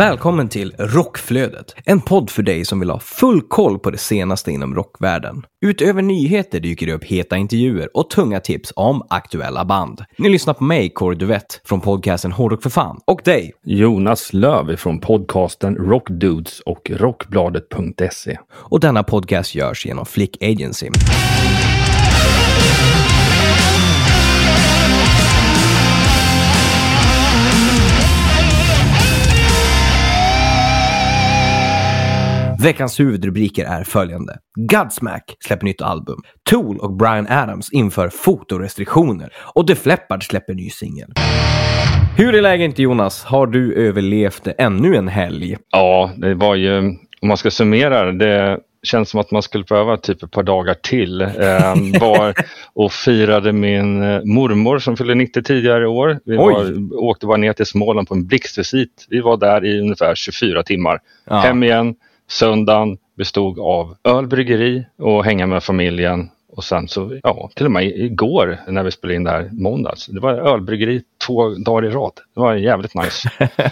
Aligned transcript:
Välkommen 0.00 0.48
till 0.48 0.74
Rockflödet, 0.78 1.74
en 1.84 2.00
podd 2.00 2.30
för 2.30 2.42
dig 2.42 2.64
som 2.64 2.80
vill 2.80 2.90
ha 2.90 3.00
full 3.00 3.42
koll 3.42 3.78
på 3.78 3.90
det 3.90 3.98
senaste 3.98 4.50
inom 4.50 4.74
rockvärlden. 4.74 5.42
Utöver 5.64 6.02
nyheter 6.02 6.60
dyker 6.60 6.86
det 6.86 6.92
upp 6.92 7.04
heta 7.04 7.36
intervjuer 7.36 7.96
och 7.96 8.10
tunga 8.10 8.40
tips 8.40 8.72
om 8.76 9.06
aktuella 9.10 9.64
band. 9.64 10.04
Ni 10.18 10.28
lyssnar 10.28 10.54
på 10.54 10.64
mig, 10.64 10.90
Kåre 10.90 11.14
Duvett, 11.14 11.60
från 11.64 11.80
podcasten 11.80 12.32
Hårdrock 12.32 12.62
för 12.62 12.70
fan, 12.70 13.00
och 13.06 13.20
dig, 13.24 13.52
Jonas 13.64 14.32
Löv 14.32 14.76
från 14.76 15.00
podcasten 15.00 15.76
Rockdudes 15.76 16.60
och 16.60 16.90
Rockbladet.se. 16.90 18.38
och 18.52 18.80
denna 18.80 19.02
podcast 19.02 19.54
görs 19.54 19.86
genom 19.86 20.06
Flick 20.06 20.42
Agency. 20.42 20.90
Veckans 32.62 33.00
huvudrubriker 33.00 33.64
är 33.64 33.84
följande. 33.84 34.38
Godsmack 34.54 35.36
släpper 35.40 35.64
nytt 35.64 35.82
album. 35.82 36.22
Tool 36.50 36.78
och 36.78 36.96
Brian 36.96 37.26
Adams 37.30 37.72
inför 37.72 38.08
fotorestriktioner. 38.08 39.32
Och 39.54 39.66
Def 39.66 39.86
Leppard 39.86 40.26
släpper 40.26 40.54
ny 40.54 40.70
singel. 40.70 41.12
Hur 42.16 42.34
är 42.34 42.42
läget 42.42 42.78
Jonas? 42.78 43.24
Har 43.24 43.46
du 43.46 43.74
överlevt 43.74 44.48
ännu 44.58 44.96
en 44.96 45.08
helg? 45.08 45.56
Ja, 45.70 46.10
det 46.16 46.34
var 46.34 46.54
ju, 46.54 46.78
om 47.20 47.28
man 47.28 47.36
ska 47.36 47.50
summera 47.50 48.12
det, 48.12 48.58
känns 48.82 49.10
som 49.10 49.20
att 49.20 49.30
man 49.30 49.42
skulle 49.42 49.64
behöva 49.64 49.96
typ 49.96 50.22
ett 50.22 50.30
par 50.30 50.42
dagar 50.42 50.74
till. 50.74 51.20
Eh, 51.20 52.00
var 52.00 52.34
och 52.72 52.92
firade 52.92 53.52
min 53.52 54.02
eh, 54.02 54.24
mormor 54.24 54.78
som 54.78 54.96
fyllde 54.96 55.14
90 55.14 55.42
tidigare 55.42 55.84
i 55.84 55.86
år. 55.86 56.20
Vi 56.24 56.36
var, 56.36 56.74
åkte 56.94 57.26
bara 57.26 57.36
ner 57.36 57.52
till 57.52 57.66
Småland 57.66 58.08
på 58.08 58.14
en 58.14 58.26
blixtvisit. 58.26 59.06
Vi 59.08 59.20
var 59.20 59.36
där 59.36 59.64
i 59.64 59.80
ungefär 59.80 60.14
24 60.14 60.62
timmar. 60.62 60.98
Ja. 61.24 61.36
Hem 61.36 61.62
igen, 61.62 61.94
söndagen 62.30 62.98
bestod 63.14 63.58
av 63.58 63.96
ölbryggeri 64.04 64.86
och 64.96 65.24
hänga 65.24 65.46
med 65.46 65.62
familjen. 65.62 66.30
Och 66.52 66.64
sen 66.64 66.88
så, 66.88 67.18
ja, 67.22 67.50
till 67.54 67.66
och 67.66 67.72
med 67.72 67.84
igår 67.84 68.58
när 68.68 68.84
vi 68.84 68.90
spelade 68.90 69.16
in 69.16 69.24
det 69.24 69.30
här 69.30 69.50
måndags. 69.52 70.06
Det 70.06 70.20
var 70.20 70.32
ölbryggeri 70.32 71.02
två 71.26 71.48
dagar 71.48 71.88
i 71.88 71.90
rad. 71.90 72.12
Det 72.34 72.40
var 72.40 72.54
jävligt 72.54 72.94
nice. 72.94 73.30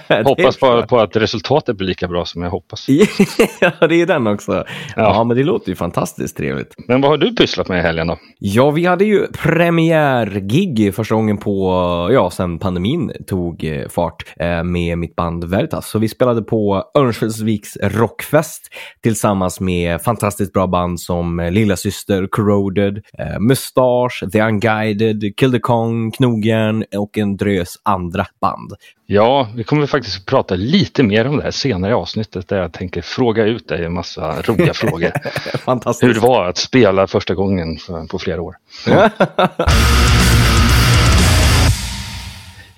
Hoppas 0.24 0.60
bara 0.60 0.86
på 0.86 0.98
att 0.98 1.16
resultatet 1.16 1.76
blir 1.76 1.88
lika 1.88 2.08
bra 2.08 2.24
som 2.24 2.42
jag 2.42 2.50
hoppas. 2.50 2.86
ja, 3.60 3.86
det 3.88 4.02
är 4.02 4.06
den 4.06 4.26
också. 4.26 4.64
Ja. 4.96 5.24
men 5.24 5.36
det 5.36 5.44
låter 5.44 5.68
ju 5.68 5.76
fantastiskt 5.76 6.36
trevligt. 6.36 6.74
Men 6.88 7.00
vad 7.00 7.10
har 7.10 7.18
du 7.18 7.34
pysslat 7.34 7.68
med 7.68 7.78
i 7.78 7.82
helgen 7.82 8.06
då? 8.06 8.18
Ja, 8.38 8.70
vi 8.70 8.86
hade 8.86 9.04
ju 9.04 9.26
premiärgig 9.26 10.94
första 10.94 11.14
gången 11.14 11.38
på, 11.38 11.70
ja, 12.12 12.30
sen 12.30 12.58
pandemin 12.58 13.12
tog 13.26 13.64
eh, 13.64 13.88
fart 13.88 14.24
eh, 14.36 14.64
med 14.64 14.98
mitt 14.98 15.16
band 15.16 15.44
Veritas. 15.44 15.90
Så 15.90 15.98
vi 15.98 16.08
spelade 16.08 16.42
på 16.42 16.84
Örnsköldsviks 16.98 17.76
rockfest 17.82 18.62
tillsammans 19.02 19.60
med 19.60 20.02
fantastiskt 20.02 20.52
bra 20.52 20.66
band 20.66 21.00
som 21.00 21.40
eh, 21.40 21.50
Lilla 21.50 21.76
Syster, 21.76 22.26
Corroded, 22.30 23.02
Mustache, 23.40 24.30
The 24.32 24.42
Unguided, 24.42 25.36
Kill 25.36 25.52
the 25.52 25.58
Kong, 25.58 26.10
Knogjärn 26.10 26.84
och 26.96 27.18
en 27.18 27.36
drös 27.38 27.78
andra 27.82 28.26
band. 28.40 28.72
Ja, 29.06 29.48
vi 29.54 29.64
kommer 29.64 29.86
faktiskt 29.86 30.26
prata 30.26 30.54
lite 30.54 31.02
mer 31.02 31.26
om 31.26 31.36
det 31.36 31.42
här 31.42 31.50
senare 31.50 31.90
i 31.90 31.94
avsnittet 31.94 32.48
där 32.48 32.56
jag 32.58 32.72
tänker 32.72 33.02
fråga 33.02 33.44
ut 33.44 33.68
dig 33.68 33.84
en 33.84 33.92
massa 33.92 34.42
roliga 34.42 34.74
frågor. 34.74 35.12
Fantastiskt. 35.58 36.08
Hur 36.08 36.14
det 36.14 36.20
var 36.20 36.44
att 36.44 36.56
spela 36.56 37.06
första 37.06 37.34
gången 37.34 37.78
på 38.10 38.18
flera 38.18 38.42
år. 38.42 38.56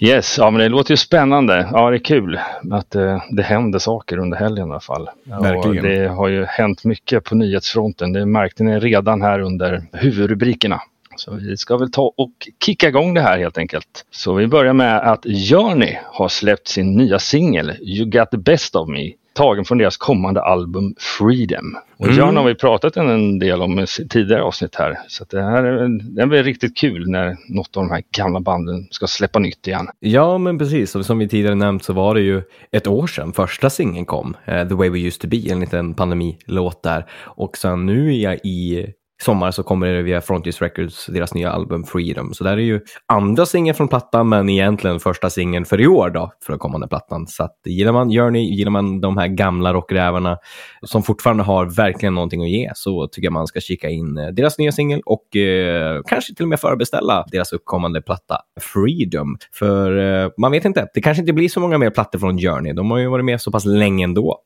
Yes, 0.03 0.39
ja 0.39 0.51
men 0.51 0.61
det 0.61 0.69
låter 0.69 0.93
ju 0.93 0.97
spännande. 0.97 1.69
Ja, 1.73 1.91
det 1.91 1.97
är 1.97 2.05
kul 2.05 2.41
att 2.71 2.91
det, 2.91 3.23
det 3.31 3.43
händer 3.43 3.79
saker 3.79 4.19
under 4.19 4.39
helgen 4.39 4.69
i 4.69 4.71
alla 4.71 4.81
fall. 4.81 5.11
Verkligen. 5.25 5.85
Och 5.85 5.91
det 5.91 6.09
har 6.09 6.29
ju 6.29 6.45
hänt 6.45 6.85
mycket 6.85 7.25
på 7.25 7.35
nyhetsfronten. 7.35 8.13
Det 8.13 8.27
märkte 8.27 8.63
ni 8.63 8.79
redan 8.79 9.23
här 9.23 9.41
under 9.41 9.83
huvudrubrikerna. 9.93 10.81
Så 11.21 11.35
vi 11.35 11.57
ska 11.57 11.77
väl 11.77 11.91
ta 11.91 12.13
och 12.17 12.33
kicka 12.65 12.89
igång 12.89 13.15
det 13.15 13.21
här 13.21 13.39
helt 13.39 13.59
enkelt. 13.59 14.05
Så 14.11 14.35
vi 14.35 14.47
börjar 14.47 14.73
med 14.73 14.99
att 14.99 15.25
Journey 15.25 15.97
har 16.05 16.29
släppt 16.29 16.69
sin 16.69 16.97
nya 16.97 17.19
singel 17.19 17.73
You 17.83 18.11
Got 18.11 18.31
The 18.31 18.37
Best 18.37 18.77
of 18.77 18.89
Me 18.89 19.13
tagen 19.33 19.65
från 19.65 19.79
deras 19.79 19.97
kommande 19.97 20.43
album 20.43 20.95
Freedom. 20.99 21.77
Och 21.97 22.07
Mm. 22.07 22.17
Journey 22.19 22.37
har 22.37 22.45
vi 22.49 22.55
pratat 22.55 22.97
en 22.97 23.39
del 23.39 23.63
om 23.63 23.79
i 23.81 23.87
tidigare 23.87 24.43
avsnitt 24.43 24.75
här. 24.75 24.99
Så 25.09 25.25
det 25.31 25.43
här 25.43 25.65
är, 25.65 25.89
det 26.17 26.27
blir 26.27 26.43
riktigt 26.43 26.77
kul 26.77 27.11
när 27.11 27.37
något 27.49 27.77
av 27.77 27.83
de 27.83 27.91
här 27.91 28.03
gamla 28.17 28.41
banden 28.41 28.87
ska 28.91 29.07
släppa 29.07 29.39
nytt 29.39 29.67
igen. 29.67 29.89
Ja, 30.01 30.39
men 30.39 30.59
precis. 30.59 30.95
Och 30.95 31.07
som 31.07 31.19
vi 31.19 31.29
tidigare 31.29 31.55
nämnt 31.55 31.85
så 31.85 31.93
var 31.93 32.15
det 32.15 32.21
ju 32.21 32.43
ett 32.73 32.87
år 32.87 33.07
sedan 33.07 33.33
första 33.33 33.71
singeln 33.71 34.07
kom. 34.07 34.37
eh, 34.45 34.69
The 34.69 34.75
Way 34.75 34.89
We 34.91 34.99
Used 34.99 35.21
To 35.21 35.29
Be, 35.29 35.53
en 35.53 35.61
liten 35.61 35.95
pandemilåt 35.95 36.83
där. 36.83 37.07
Och 37.25 37.57
sen 37.57 37.87
nu 37.87 38.15
i, 38.15 38.87
i 39.21 39.25
sommar 39.25 39.51
så 39.51 39.63
kommer 39.63 39.87
det 39.87 40.03
via 40.03 40.21
Frontiers 40.21 40.63
Records, 40.63 41.07
deras 41.07 41.35
nya 41.35 41.51
album 41.51 41.85
Freedom. 41.85 42.35
Så 42.35 42.45
där 42.45 42.53
är 42.53 42.57
ju 42.57 42.81
andra 43.07 43.47
singeln 43.47 43.75
från 43.75 43.89
plattan, 43.89 44.29
men 44.29 44.49
egentligen 44.49 45.01
första 45.01 45.31
singeln 45.31 45.65
för 45.65 45.81
i 45.81 45.87
år 45.87 46.11
då, 46.11 46.33
för 46.45 46.53
den 46.53 46.59
kommande 46.59 46.89
plattan. 46.89 47.27
Så 47.27 47.45
att 47.45 47.57
gillar 47.65 47.93
man 47.93 48.11
Journey, 48.11 48.43
gillar 48.43 48.71
man 48.71 49.01
de 49.01 49.17
här 49.17 49.29
gamla 49.29 49.73
rockrävarna 49.73 50.39
som 50.83 51.03
fortfarande 51.03 51.43
har 51.43 51.67
verkligen 51.67 52.15
någonting 52.15 52.43
att 52.43 52.51
ge, 52.51 52.71
så 52.75 53.09
tycker 53.09 53.27
jag 53.27 53.33
man 53.33 53.47
ska 53.47 53.61
kika 53.61 53.89
in 53.89 54.19
eh, 54.19 54.27
deras 54.29 54.59
nya 54.59 54.73
singel 54.73 55.01
och 55.07 55.37
eh, 55.37 56.01
kanske 56.09 56.35
till 56.35 56.45
och 56.45 56.49
med 56.49 56.61
förbeställa 56.61 57.25
deras 57.33 57.53
uppkommande 57.53 58.03
platta 58.03 58.39
Freedom. 58.61 59.37
För 59.53 59.99
eh, 60.25 60.31
man 60.39 60.53
vet 60.53 60.65
inte, 60.65 60.89
det 60.95 61.01
kanske 61.01 61.21
inte 61.21 61.33
blir 61.33 61.49
så 61.49 61.61
många 61.61 61.79
mer 61.79 61.91
plattor 61.91 62.19
från 62.19 62.39
Journey. 62.39 62.73
De 62.73 62.91
har 62.91 62.99
ju 62.99 63.09
varit 63.09 63.25
med 63.25 63.41
så 63.41 63.51
pass 63.51 63.65
länge 63.65 64.05
ändå. 64.05 64.39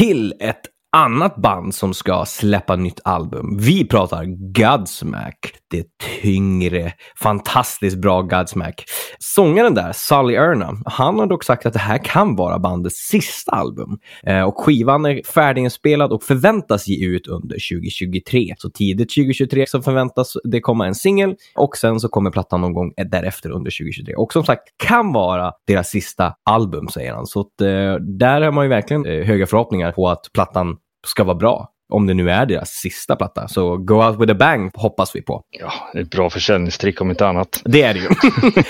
Till 0.00 0.34
ett 0.40 0.60
annat 0.92 1.36
band 1.36 1.74
som 1.74 1.94
ska 1.94 2.24
släppa 2.26 2.76
nytt 2.76 3.00
album. 3.04 3.56
Vi 3.60 3.88
pratar 3.88 4.24
Godsmack. 4.52 5.54
Det 5.70 5.86
tyngre, 6.22 6.92
fantastiskt 7.22 7.96
bra 7.96 8.22
Godsmack. 8.22 8.84
Sångaren 9.18 9.74
där, 9.74 9.92
Sully 9.92 10.34
Erna, 10.34 10.76
han 10.84 11.18
har 11.18 11.26
dock 11.26 11.44
sagt 11.44 11.66
att 11.66 11.72
det 11.72 11.78
här 11.78 11.98
kan 11.98 12.36
vara 12.36 12.58
bandets 12.58 12.96
sista 12.96 13.52
album. 13.52 13.98
Eh, 14.26 14.42
och 14.42 14.64
skivan 14.64 15.06
är 15.06 15.22
färdiginspelad 15.22 16.12
och 16.12 16.22
förväntas 16.22 16.88
ge 16.88 17.06
ut 17.06 17.26
under 17.26 17.56
2023. 17.70 18.54
Så 18.58 18.70
tidigt 18.70 19.10
2023 19.14 19.66
så 19.66 19.82
förväntas 19.82 20.36
det 20.44 20.60
komma 20.60 20.86
en 20.86 20.94
singel 20.94 21.34
och 21.56 21.76
sen 21.76 22.00
så 22.00 22.08
kommer 22.08 22.30
plattan 22.30 22.60
någon 22.60 22.72
gång 22.72 22.92
därefter 23.10 23.50
under 23.50 23.70
2023. 23.70 24.14
Och 24.14 24.32
som 24.32 24.44
sagt, 24.44 24.62
kan 24.76 25.12
vara 25.12 25.52
deras 25.66 25.88
sista 25.88 26.34
album, 26.50 26.88
säger 26.88 27.14
han. 27.14 27.26
Så 27.26 27.40
att, 27.40 27.60
eh, 27.60 27.94
där 28.18 28.40
har 28.40 28.52
man 28.52 28.64
ju 28.64 28.68
verkligen 28.68 29.06
eh, 29.06 29.26
höga 29.26 29.46
förhoppningar 29.46 29.92
på 29.92 30.08
att 30.08 30.26
plattan 30.34 30.76
ska 31.06 31.24
vara 31.24 31.34
bra. 31.34 31.68
Om 31.92 32.06
det 32.06 32.14
nu 32.14 32.30
är 32.30 32.46
deras 32.46 32.68
sista 32.68 33.16
platta. 33.16 33.48
Så 33.48 33.76
Go 33.76 33.94
Out 33.94 34.20
With 34.20 34.32
A 34.32 34.34
Bang 34.34 34.70
hoppas 34.74 35.16
vi 35.16 35.22
på. 35.22 35.42
Ja, 35.60 35.72
det 35.92 35.98
är 35.98 36.02
ett 36.02 36.10
bra 36.10 36.30
försäljningstrick 36.30 37.00
om 37.00 37.10
inte 37.10 37.26
annat. 37.26 37.62
Det 37.64 37.82
är 37.82 37.94
det 37.94 38.00
ju. 38.00 38.08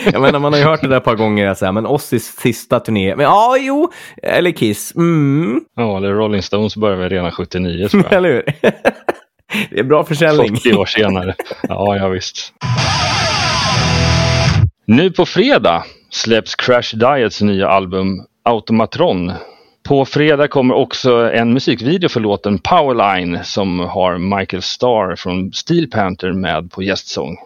jag 0.12 0.22
menar, 0.22 0.38
man 0.38 0.52
har 0.52 0.60
ju 0.60 0.66
hört 0.66 0.80
det 0.80 0.88
där 0.88 0.96
ett 0.96 1.04
par 1.04 1.16
gånger. 1.16 1.46
att 1.46 1.58
säga, 1.58 1.72
men 1.72 1.86
Ossis 1.86 2.24
sista 2.24 2.80
turné. 2.80 3.16
Men 3.16 3.24
ja, 3.24 3.56
jo. 3.58 3.91
Eller 4.22 4.50
Kiss. 4.50 4.94
Mm. 4.96 5.60
Ja, 5.76 5.96
eller 5.96 6.12
Rolling 6.12 6.42
Stones 6.42 6.76
började 6.76 7.00
väl 7.02 7.10
redan 7.10 7.30
79 7.32 7.88
tror 7.88 8.02
jag. 8.02 8.12
Eller 8.16 8.28
hur? 8.28 8.42
det 9.70 9.80
är 9.80 9.84
bra 9.84 10.04
försäljning. 10.04 10.56
40 10.56 10.74
år 10.74 10.86
senare. 10.86 11.34
Ja, 11.68 11.97
ja 11.97 12.08
visst. 12.08 12.52
Nu 14.86 15.10
på 15.10 15.26
fredag 15.26 15.84
släpps 16.10 16.54
Crash 16.54 16.97
Diets 16.97 17.41
nya 17.41 17.68
album 17.68 18.26
Automatron. 18.44 19.33
På 19.91 20.04
fredag 20.04 20.48
kommer 20.48 20.75
också 20.75 21.13
en 21.13 21.53
musikvideo 21.53 22.09
för 22.09 22.21
låten 22.21 22.59
Powerline 22.59 23.45
som 23.45 23.81
har 23.81 24.39
Michael 24.39 24.63
Starr 24.63 25.16
från 25.16 25.53
Steel 25.53 25.91
Panther 25.91 26.33
med 26.33 26.71
på 26.72 26.83
gästsång. 26.83 27.37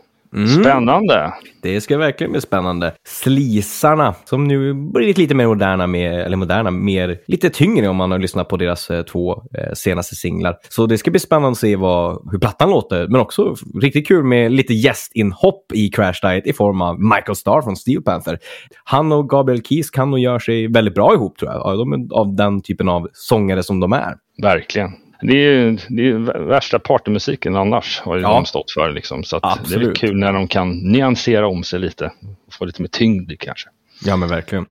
Spännande! 0.60 1.32
Det 1.62 1.80
ska 1.80 1.98
verkligen 1.98 2.32
bli 2.32 2.40
spännande. 2.40 2.92
Slisarna, 3.06 4.14
som 4.24 4.44
nu 4.44 4.74
blivit 4.74 5.18
lite 5.18 5.34
mer 5.34 5.46
moderna, 5.46 5.86
med, 5.86 6.20
eller 6.20 6.36
moderna, 6.36 6.70
mer, 6.70 7.18
lite 7.26 7.50
tyngre 7.50 7.88
om 7.88 7.96
man 7.96 8.10
har 8.10 8.18
lyssnat 8.18 8.48
på 8.48 8.56
deras 8.56 8.90
eh, 8.90 9.02
två 9.02 9.42
eh, 9.58 9.72
senaste 9.74 10.14
singlar. 10.14 10.56
Så 10.68 10.86
det 10.86 10.98
ska 10.98 11.10
bli 11.10 11.20
spännande 11.20 11.50
att 11.50 11.58
se 11.58 11.76
vad, 11.76 12.28
hur 12.32 12.38
plattan 12.38 12.70
låter, 12.70 13.08
men 13.08 13.20
också 13.20 13.54
riktigt 13.82 14.08
kul 14.08 14.24
med 14.24 14.52
lite 14.52 14.74
gästinhopp 14.74 15.72
i 15.72 15.88
Crash 15.88 16.18
Diet 16.22 16.46
i 16.46 16.52
form 16.52 16.80
av 16.80 17.00
Michael 17.00 17.36
Starr 17.36 17.62
från 17.62 17.76
Steel 17.76 18.02
Panther. 18.02 18.38
Han 18.84 19.12
och 19.12 19.28
Gabriel 19.28 19.62
Keys 19.62 19.90
kan 19.90 20.10
nog 20.10 20.20
göra 20.20 20.40
sig 20.40 20.72
väldigt 20.72 20.94
bra 20.94 21.14
ihop 21.14 21.38
tror 21.38 21.52
jag. 21.52 21.60
Ja, 21.60 21.76
De 21.76 21.92
är 21.92 22.18
av 22.18 22.36
den 22.36 22.62
typen 22.62 22.88
av 22.88 23.08
sångare 23.12 23.62
som 23.62 23.80
de 23.80 23.92
är. 23.92 24.14
Verkligen. 24.42 25.03
Det 25.20 25.32
är 25.32 25.50
ju 25.50 25.78
det 25.88 26.08
är 26.08 26.44
värsta 26.46 26.78
partymusiken 26.78 27.56
annars 27.56 28.00
har 28.00 28.16
ju 28.16 28.22
Ja. 28.22 28.28
de 28.28 28.46
stått 28.46 28.70
för. 28.70 28.92
Liksom. 28.92 29.24
Så 29.24 29.36
att 29.36 29.68
det 29.68 29.74
är 29.74 29.94
kul 29.94 30.16
när 30.16 30.32
de 30.32 30.48
kan 30.48 30.70
nyansera 30.70 31.46
om 31.48 31.64
sig 31.64 31.78
lite. 31.80 32.12
Få 32.52 32.64
lite 32.64 32.82
mer 32.82 32.88
tyngd 32.88 33.32
kanske. 33.38 33.68
Ja, 34.04 34.16
men 34.16 34.28
verkligen. 34.28 34.66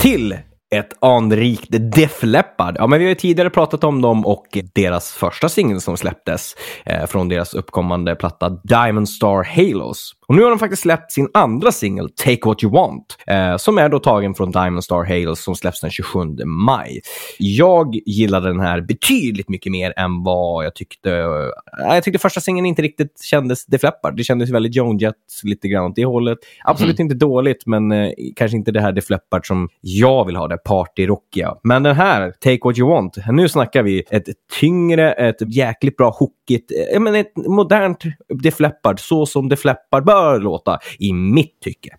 Till 0.00 0.36
ett 0.72 0.96
anrikt 1.00 1.68
Def 1.70 2.22
Leppard. 2.22 2.76
Ja, 2.78 2.86
men 2.86 2.98
vi 2.98 3.04
har 3.04 3.08
ju 3.08 3.14
tidigare 3.14 3.50
pratat 3.50 3.84
om 3.84 4.02
dem 4.02 4.26
och 4.26 4.46
deras 4.74 5.12
första 5.12 5.48
singel 5.48 5.80
som 5.80 5.96
släpptes 5.96 6.54
eh, 6.84 7.06
från 7.06 7.28
deras 7.28 7.54
uppkommande 7.54 8.14
platta 8.14 8.48
Diamond 8.48 9.08
Star 9.08 9.44
Halos. 9.44 10.14
Och 10.32 10.36
nu 10.36 10.42
har 10.42 10.50
de 10.50 10.58
faktiskt 10.58 10.82
släppt 10.82 11.12
sin 11.12 11.28
andra 11.34 11.72
singel, 11.72 12.10
Take 12.10 12.40
What 12.44 12.62
You 12.62 12.72
Want, 12.72 13.16
eh, 13.26 13.56
som 13.56 13.78
är 13.78 13.88
då 13.88 13.98
tagen 13.98 14.34
från 14.34 14.50
Diamond 14.50 14.84
Star 14.84 15.04
Halos 15.04 15.44
som 15.44 15.54
släpps 15.54 15.80
den 15.80 15.90
27 15.90 16.18
maj. 16.44 17.00
Jag 17.38 17.94
gillade 18.06 18.48
den 18.48 18.60
här 18.60 18.80
betydligt 18.80 19.48
mycket 19.48 19.72
mer 19.72 19.92
än 19.96 20.22
vad 20.22 20.64
jag 20.64 20.74
tyckte. 20.74 21.12
Eh, 21.12 21.94
jag 21.94 22.04
tyckte 22.04 22.18
första 22.18 22.40
singeln 22.40 22.66
inte 22.66 22.82
riktigt 22.82 23.22
kändes 23.22 23.66
Def 23.66 23.82
Leppard. 23.82 24.16
Det 24.16 24.24
kändes 24.24 24.50
väldigt 24.50 24.74
Joan 24.74 24.98
Jett 24.98 25.14
lite 25.42 25.68
grann 25.68 25.90
åt 25.90 25.96
det 25.96 26.04
hållet. 26.04 26.38
Absolut 26.64 26.98
inte 26.98 27.14
dåligt, 27.14 27.66
men 27.66 27.92
eh, 27.92 28.10
kanske 28.36 28.56
inte 28.56 28.72
det 28.72 28.80
här 28.80 28.92
Def 28.92 29.10
Leppard 29.10 29.46
som 29.46 29.68
jag 29.80 30.24
vill 30.24 30.36
ha, 30.36 30.48
det 30.48 30.58
partyrockiga. 30.64 31.54
Men 31.62 31.82
den 31.82 31.96
här, 31.96 32.30
Take 32.30 32.58
What 32.64 32.78
You 32.78 32.88
Want, 32.90 33.16
nu 33.26 33.48
snackar 33.48 33.82
vi 33.82 34.04
ett 34.10 34.28
tyngre, 34.60 35.12
ett 35.12 35.54
jäkligt 35.54 35.96
bra 35.96 36.10
hookigt, 36.10 36.72
eh, 36.94 37.00
men 37.00 37.14
ett 37.14 37.32
modernt 37.36 38.02
Def 38.42 38.60
Leppard, 38.60 39.00
så 39.00 39.26
som 39.26 39.48
Def 39.48 39.64
Leppard 39.64 40.04
bör 40.04 40.40
låta, 40.40 40.78
i 40.98 41.12
mitt 41.12 41.60
tycke. 41.60 41.96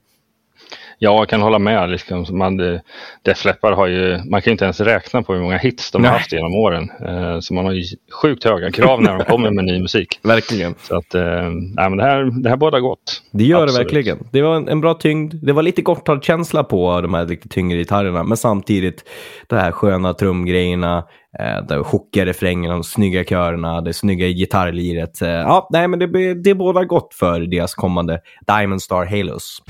Ja, 0.99 1.17
jag 1.17 1.29
kan 1.29 1.41
hålla 1.41 1.59
med. 1.59 1.89
Liksom, 1.89 2.25
man, 2.31 2.59
eh, 2.59 2.79
Def 3.21 3.45
Leppard 3.45 3.73
har 3.73 3.87
ju, 3.87 4.17
man 4.17 4.41
kan 4.41 4.51
ju 4.51 4.51
inte 4.51 4.63
ens 4.65 4.79
räkna 4.79 5.23
på 5.23 5.33
hur 5.33 5.41
många 5.41 5.57
hits 5.57 5.91
de 5.91 6.01
Nej. 6.01 6.11
har 6.11 6.17
haft 6.17 6.33
genom 6.33 6.55
åren. 6.55 6.89
Eh, 7.05 7.39
så 7.39 7.53
man 7.53 7.65
har 7.65 7.71
ju 7.73 7.83
sjukt 8.21 8.43
höga 8.43 8.71
krav 8.71 9.01
när 9.01 9.17
de 9.17 9.25
kommer 9.25 9.51
med 9.51 9.65
ny 9.65 9.81
musik. 9.81 10.19
Verkligen. 10.23 10.75
Så 10.81 10.97
att, 10.97 11.15
eh, 11.15 11.49
nej, 11.75 11.89
men 11.89 11.97
det 11.97 12.03
här, 12.03 12.43
det 12.43 12.49
här 12.49 12.57
båda 12.57 12.79
gott. 12.79 13.21
Det 13.31 13.43
gör 13.43 13.63
Absolut. 13.63 13.89
det 13.89 13.95
verkligen. 13.95 14.27
Det 14.31 14.41
var 14.41 14.55
en, 14.55 14.67
en 14.67 14.81
bra 14.81 14.93
tyngd. 14.93 15.33
Det 15.41 15.53
var 15.53 15.63
lite 15.63 15.81
Gotthard-känsla 15.81 16.63
på 16.63 17.01
de 17.01 17.13
här 17.13 17.25
lite 17.25 17.49
tyngre 17.49 17.77
gitarrerna, 17.77 18.23
men 18.23 18.37
samtidigt 18.37 19.03
de 19.47 19.55
här 19.55 19.71
sköna 19.71 20.13
trumgrejerna, 20.13 20.97
eh, 21.39 21.65
de 21.67 21.83
hookiga 21.83 22.25
refrängerna, 22.25 22.73
de 22.73 22.83
snygga 22.83 23.23
körerna, 23.23 23.81
det 23.81 23.93
snygga 23.93 24.27
gitarrliret. 24.27 25.21
Eh, 25.21 25.29
ja, 25.29 25.67
nej, 25.71 25.87
men 25.87 25.99
det, 25.99 26.33
det 26.33 26.55
bådar 26.55 26.83
gott 26.83 27.13
för 27.13 27.39
deras 27.39 27.75
kommande 27.75 28.19
Diamond 28.47 28.81
Star 28.81 29.05
Halos. 29.05 29.61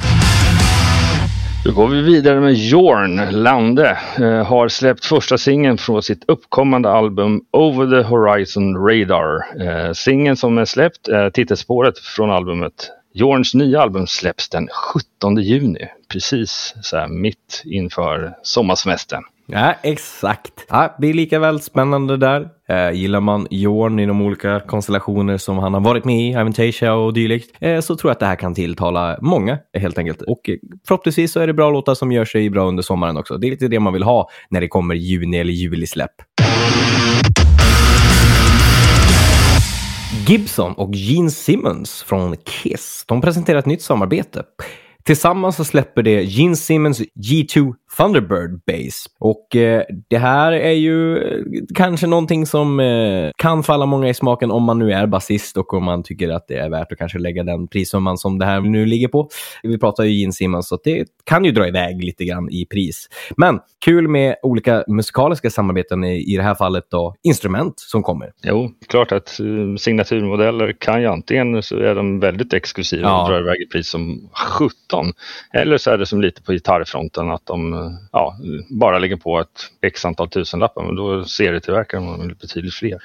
Då 1.66 1.72
går 1.72 1.88
vi 1.88 2.02
vidare 2.02 2.40
med 2.40 2.54
Jorn 2.54 3.30
Lande. 3.32 3.98
Eh, 4.20 4.46
har 4.46 4.68
släppt 4.68 5.06
första 5.06 5.38
singeln 5.38 5.78
från 5.78 6.04
sitt 6.04 6.24
uppkommande 6.28 6.90
album 6.90 7.42
Over 7.52 7.88
the 7.88 8.08
Horizon 8.08 8.76
Radar. 8.76 9.62
Eh, 9.62 9.94
singeln 9.94 10.38
som 10.38 10.58
är 10.58 10.66
släppt 10.66 11.08
är 11.08 11.30
titelspåret 11.30 12.00
från 12.00 12.32
albumet. 12.32 12.92
Jorns 13.14 13.54
nya 13.54 13.82
album 13.82 14.08
släpps 14.08 14.50
den 14.50 14.68
17 15.22 15.38
juni. 15.38 15.88
Precis 16.12 16.76
så 16.82 16.98
här 16.98 17.08
mitt 17.08 17.62
inför 17.66 18.34
sommarsemestern. 18.44 19.24
Ja, 19.46 19.76
exakt. 19.84 20.66
Ja, 20.70 20.96
det 21.00 21.08
är 21.08 21.14
lika 21.14 21.40
väl 21.40 21.62
spännande 21.62 22.18
där. 22.18 22.50
Eh, 22.70 22.92
gillar 22.92 23.20
man 23.20 23.48
Jorn 23.50 24.00
i 24.00 24.06
de 24.06 24.22
olika 24.22 24.60
konstellationer 24.60 25.38
som 25.38 25.58
han 25.58 25.74
har 25.74 25.82
varit 25.82 26.06
med 26.06 26.20
i, 26.20 26.36
Aventasia 26.36 26.94
och 26.94 27.14
dylikt, 27.14 27.58
eh, 27.60 27.80
så 27.80 27.96
tror 27.96 28.10
jag 28.10 28.14
att 28.14 28.20
det 28.20 28.26
här 28.26 28.36
kan 28.36 28.56
tilltala 28.56 29.18
många 29.22 29.58
helt 29.78 29.98
enkelt. 29.98 30.22
Och 30.22 30.50
eh, 30.50 30.56
förhoppningsvis 30.88 31.32
så 31.32 31.40
är 31.40 31.48
det 31.48 31.54
bra 31.54 31.70
låtar 31.70 31.96
som 31.96 32.12
gör 32.12 32.26
sig 32.26 32.50
bra 32.50 32.68
under 32.68 32.84
sommaren 32.84 33.18
också. 33.18 33.38
Det 33.38 33.48
är 33.48 33.52
lite 33.52 33.68
det 33.68 33.80
man 33.80 33.94
vill 33.94 34.04
ha 34.04 34.30
när 34.50 34.62
det 34.62 34.68
kommer 34.68 34.96
juni 34.96 35.38
eller 35.38 35.54
juli-släpp. 35.54 36.12
Gibson 40.28 40.74
och 40.74 40.96
Gene 40.96 41.30
Simmons 41.30 42.04
från 42.04 42.36
Kiss. 42.38 43.04
De 43.08 43.22
presenterar 43.22 43.60
ett 43.60 43.66
nytt 43.66 43.82
samarbete. 43.82 44.44
Tillsammans 45.04 45.56
så 45.56 45.64
släpper 45.64 46.04
det 46.04 46.24
Gene 46.24 46.56
Simmons 46.56 47.02
G2 47.02 47.74
Thunderbird 47.98 48.62
Bass. 48.68 49.06
Och 49.20 49.56
eh, 49.56 49.84
det 50.10 50.18
här 50.18 50.52
är 50.52 50.72
ju 50.72 51.18
eh, 51.18 51.44
kanske 51.76 52.08
någonting 52.08 52.46
som 52.46 52.80
eh, 52.80 53.32
kan 53.38 53.64
falla 53.64 53.86
många 53.86 54.10
i 54.10 54.14
smaken 54.14 54.52
om 54.52 54.64
man 54.64 54.80
nu 54.80 54.92
är 54.92 55.08
basist 55.08 55.58
och 55.58 55.74
om 55.74 55.84
man 55.84 56.04
tycker 56.04 56.30
att 56.30 56.48
det 56.48 56.56
är 56.58 56.70
värt 56.70 56.92
att 56.92 56.98
kanske 56.98 57.20
lägga 57.20 57.44
den 57.44 57.68
prissumman 57.68 58.18
som 58.18 58.40
det 58.40 58.46
här 58.46 58.62
nu 58.62 58.86
ligger 58.86 59.08
på. 59.08 59.30
Vi 59.64 59.80
pratar 59.80 60.04
ju 60.04 60.12
Gene 60.12 60.34
Simmons 60.34 60.68
så 60.68 60.80
det 60.84 61.06
kan 61.24 61.46
ju 61.46 61.52
dra 61.52 61.68
iväg 61.68 62.04
lite 62.04 62.26
grann 62.26 62.50
i 62.52 62.66
pris. 62.66 63.08
Men 63.38 63.60
kul 63.86 64.08
med 64.08 64.36
olika 64.44 64.84
musikaliska 64.88 65.50
samarbeten 65.50 66.04
i, 66.04 66.34
i 66.34 66.38
det 66.38 66.44
här 66.44 66.56
fallet 66.56 66.84
då 66.90 67.16
instrument 67.24 67.74
som 67.80 68.04
kommer. 68.04 68.32
Jo, 68.44 68.72
klart 68.88 69.12
att 69.12 69.40
eh, 69.40 69.76
signaturmodeller 69.78 70.74
kan 70.80 71.02
ju 71.02 71.08
antingen 71.08 71.64
så 71.64 71.78
är 71.78 71.96
de 71.96 72.20
väldigt 72.20 72.54
exklusiva 72.54 73.02
Ja. 73.08 73.24
och 73.24 73.30
drar 73.30 73.42
iväg 73.42 73.62
i 73.62 73.66
pris 73.66 73.88
som 73.90 74.30
17. 74.60 75.14
Eller 75.54 75.78
så 75.78 75.92
är 75.92 75.98
det 75.98 76.06
som 76.06 76.22
lite 76.22 76.42
på 76.42 76.52
gitarrfronten 76.52 77.32
att 77.32 77.46
de 77.46 77.83
ja, 78.12 78.36
bara 78.70 79.00
lägger 79.00 79.16
på 79.16 79.40
ett 79.40 79.70
x 79.82 80.06
antal 80.06 80.30
tusenlappar 80.30 80.84
men 80.84 80.96
då 80.96 81.26
serietillverkar 81.26 81.98
de 81.98 82.36
betydligt 82.42 82.74
fler. 82.74 83.00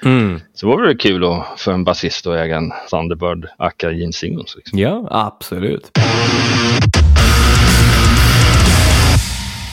Så 0.55 0.67
det 0.67 0.73
vore 0.73 0.89
det 0.89 0.97
kul 0.97 1.25
att, 1.25 1.61
för 1.61 1.73
en 1.73 1.85
basist 1.85 2.27
att 2.27 2.37
äga 2.37 2.57
en 2.57 2.73
Thunderbird 2.91 3.49
Aka 3.57 3.91
Gene 3.91 4.13
Simmons. 4.13 4.57
Liksom. 4.57 4.79
Ja, 4.79 5.09
absolut. 5.11 5.91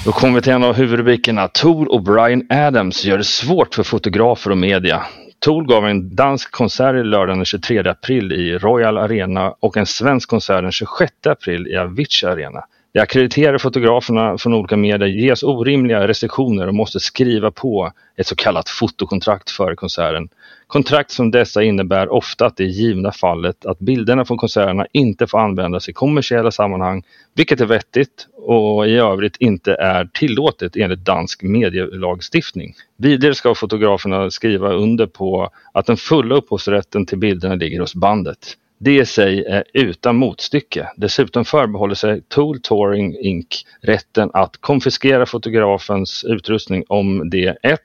Då 0.06 0.12
kommer 0.12 0.36
vi 0.36 0.42
till 0.42 0.54
en 0.54 0.64
av 0.64 0.76
huvudrubrikerna. 0.76 1.48
Tool 1.48 1.88
och 1.88 2.04
Brian 2.04 2.48
Adams 2.50 3.06
gör 3.06 3.18
det 3.18 3.24
svårt 3.24 3.76
för 3.76 3.84
fotografer 3.84 4.52
och 4.52 4.58
media. 4.58 5.06
Tool 5.40 5.68
gav 5.68 5.88
en 5.88 6.16
dansk 6.16 6.52
konsert 6.52 7.06
lördagen 7.06 7.38
den 7.38 7.46
23 7.46 7.90
april 7.90 8.32
i 8.32 8.58
Royal 8.58 8.98
Arena 8.98 9.56
och 9.60 9.78
en 9.78 9.86
svensk 9.86 10.30
konsert 10.30 10.62
den 10.62 10.72
26 10.72 11.12
april 11.28 11.68
i 11.68 11.78
Avicii 11.78 12.30
Arena. 12.30 12.64
De 12.96 13.02
akkrediterade 13.02 13.60
fotograferna 13.60 14.38
från 14.38 14.54
olika 14.54 14.78
medier 14.78 15.08
ges 15.08 15.44
orimliga 15.44 16.08
restriktioner 16.08 16.68
och 16.68 16.76
måste 16.76 17.00
skriva 17.00 17.52
på 17.52 17.92
ett 18.16 18.28
så 18.28 18.36
kallat 18.36 18.70
fotokontrakt 18.70 19.50
före 19.50 19.76
konserten. 19.76 20.30
Kontrakt 20.68 21.12
som 21.12 21.32
dessa 21.32 21.64
innebär 21.64 22.10
ofta 22.14 22.46
att 22.46 22.58
det 22.58 22.64
givna 22.64 23.12
fallet 23.12 23.66
att 23.66 23.80
bilderna 23.80 24.26
från 24.26 24.38
konserterna 24.38 24.86
inte 24.92 25.28
får 25.28 25.40
användas 25.40 25.90
i 25.90 25.94
kommersiella 25.94 26.52
sammanhang, 26.52 27.04
vilket 27.34 27.62
är 27.62 27.66
vettigt 27.66 28.28
och 28.36 28.88
i 28.88 28.96
övrigt 28.96 29.38
inte 29.40 29.76
är 29.76 30.10
tillåtet 30.14 30.76
enligt 30.76 31.06
dansk 31.06 31.44
medielagstiftning. 31.44 32.74
Vidare 32.98 33.36
ska 33.36 33.56
fotograferna 33.56 34.32
skriva 34.32 34.74
under 34.74 35.06
på 35.08 35.50
att 35.74 35.86
den 35.86 35.98
fulla 35.98 36.36
upphovsrätten 36.36 37.06
till 37.06 37.18
bilderna 37.18 37.56
ligger 37.56 37.80
hos 37.80 37.96
bandet. 37.96 38.58
Det 38.78 38.96
i 38.96 39.06
sig 39.06 39.46
är 39.46 39.64
utan 39.74 40.16
motstycke. 40.16 40.90
Dessutom 40.98 41.46
förbehåller 41.46 41.96
sig 41.96 42.22
Tool 42.22 42.60
Touring 42.62 43.18
Inc. 43.20 43.66
rätten 43.82 44.32
att 44.34 44.58
konfiskera 44.58 45.26
fotografens 45.26 46.24
utrustning 46.24 46.84
om 46.88 47.30
det 47.30 47.58
1. 47.64 47.80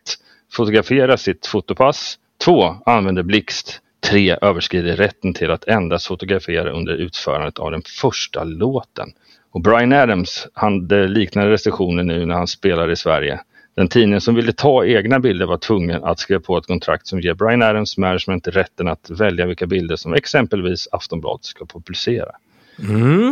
Fotograferar 0.52 1.16
sitt 1.16 1.46
fotopass 1.46 2.18
2. 2.44 2.74
Använder 2.86 3.22
blixt 3.22 3.80
3. 4.00 4.36
Överskrider 4.42 4.96
rätten 4.96 5.34
till 5.34 5.50
att 5.50 5.68
endast 5.68 6.06
fotografera 6.06 6.70
under 6.70 6.92
utförandet 6.94 7.58
av 7.58 7.70
den 7.70 7.82
första 8.00 8.44
låten. 8.44 9.12
Och 9.52 9.60
Brian 9.60 9.92
Adams 9.92 10.48
hade 10.52 11.08
liknande 11.08 11.50
restriktioner 11.50 12.02
nu 12.02 12.26
när 12.26 12.34
han 12.34 12.46
spelar 12.46 12.90
i 12.90 12.96
Sverige. 12.96 13.40
Den 13.76 13.88
tidningen 13.88 14.20
som 14.20 14.34
ville 14.34 14.52
ta 14.52 14.84
egna 14.84 15.20
bilder 15.20 15.46
var 15.46 15.56
tvungen 15.56 16.04
att 16.04 16.18
skriva 16.18 16.40
på 16.40 16.56
ett 16.58 16.66
kontrakt 16.66 17.06
som 17.06 17.20
ger 17.20 17.34
Brian 17.34 17.62
Adams 17.62 17.98
management 17.98 18.48
rätten 18.48 18.88
att 18.88 19.10
välja 19.10 19.46
vilka 19.46 19.66
bilder 19.66 19.96
som 19.96 20.14
exempelvis 20.14 20.88
Aftonbladet 20.92 21.44
ska 21.44 21.66
publicera. 21.66 22.30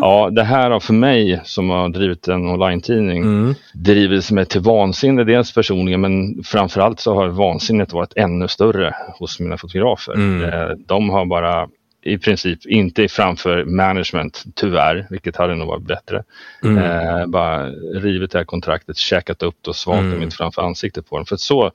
Ja, 0.01 0.31
det 0.31 0.43
här 0.43 0.71
har 0.71 0.81
för 0.81 0.95
mig 0.95 1.41
som 1.45 1.71
har 1.71 1.89
drivit 1.89 2.29
en 2.29 2.47
online-tidning 2.49 3.23
drivits 3.75 4.31
mig 4.31 4.47
till 4.47 4.61
vansinne 4.61 5.25
dels 5.25 5.55
personligen 5.55 6.01
men 6.01 6.43
framförallt 6.45 7.01
så 7.01 7.15
har 7.15 7.29
vansinnet 7.29 7.93
varit 7.93 8.13
ännu 8.17 8.49
större 8.49 8.95
hos 9.19 9.41
mina 9.41 9.57
fotografer. 9.57 10.13
Eh, 10.45 10.77
De 10.87 11.11
har 11.11 11.27
bara 11.27 11.69
i 12.03 12.19
princip 12.19 12.67
inte 12.67 13.09
framför 13.09 13.65
management, 13.65 14.45
tyvärr, 14.55 15.07
vilket 15.11 15.37
hade 15.37 15.55
nog 15.55 15.69
varit 15.69 15.87
bättre. 15.87 16.25
Eh, 16.65 17.27
bara 17.27 17.69
rivit 17.95 18.31
det 18.31 18.39
här 18.39 18.45
kontraktet, 18.45 18.97
käkat 18.97 19.43
upp 19.43 19.57
det 19.63 19.71
och 19.71 19.77
svalt 19.77 20.11
det 20.13 20.19
mitt 20.19 20.35
framför 20.35 20.63
ansiktet 20.63 21.11
på 21.11 21.17
dem. 21.17 21.27
För 21.27 21.37
så, 21.37 21.73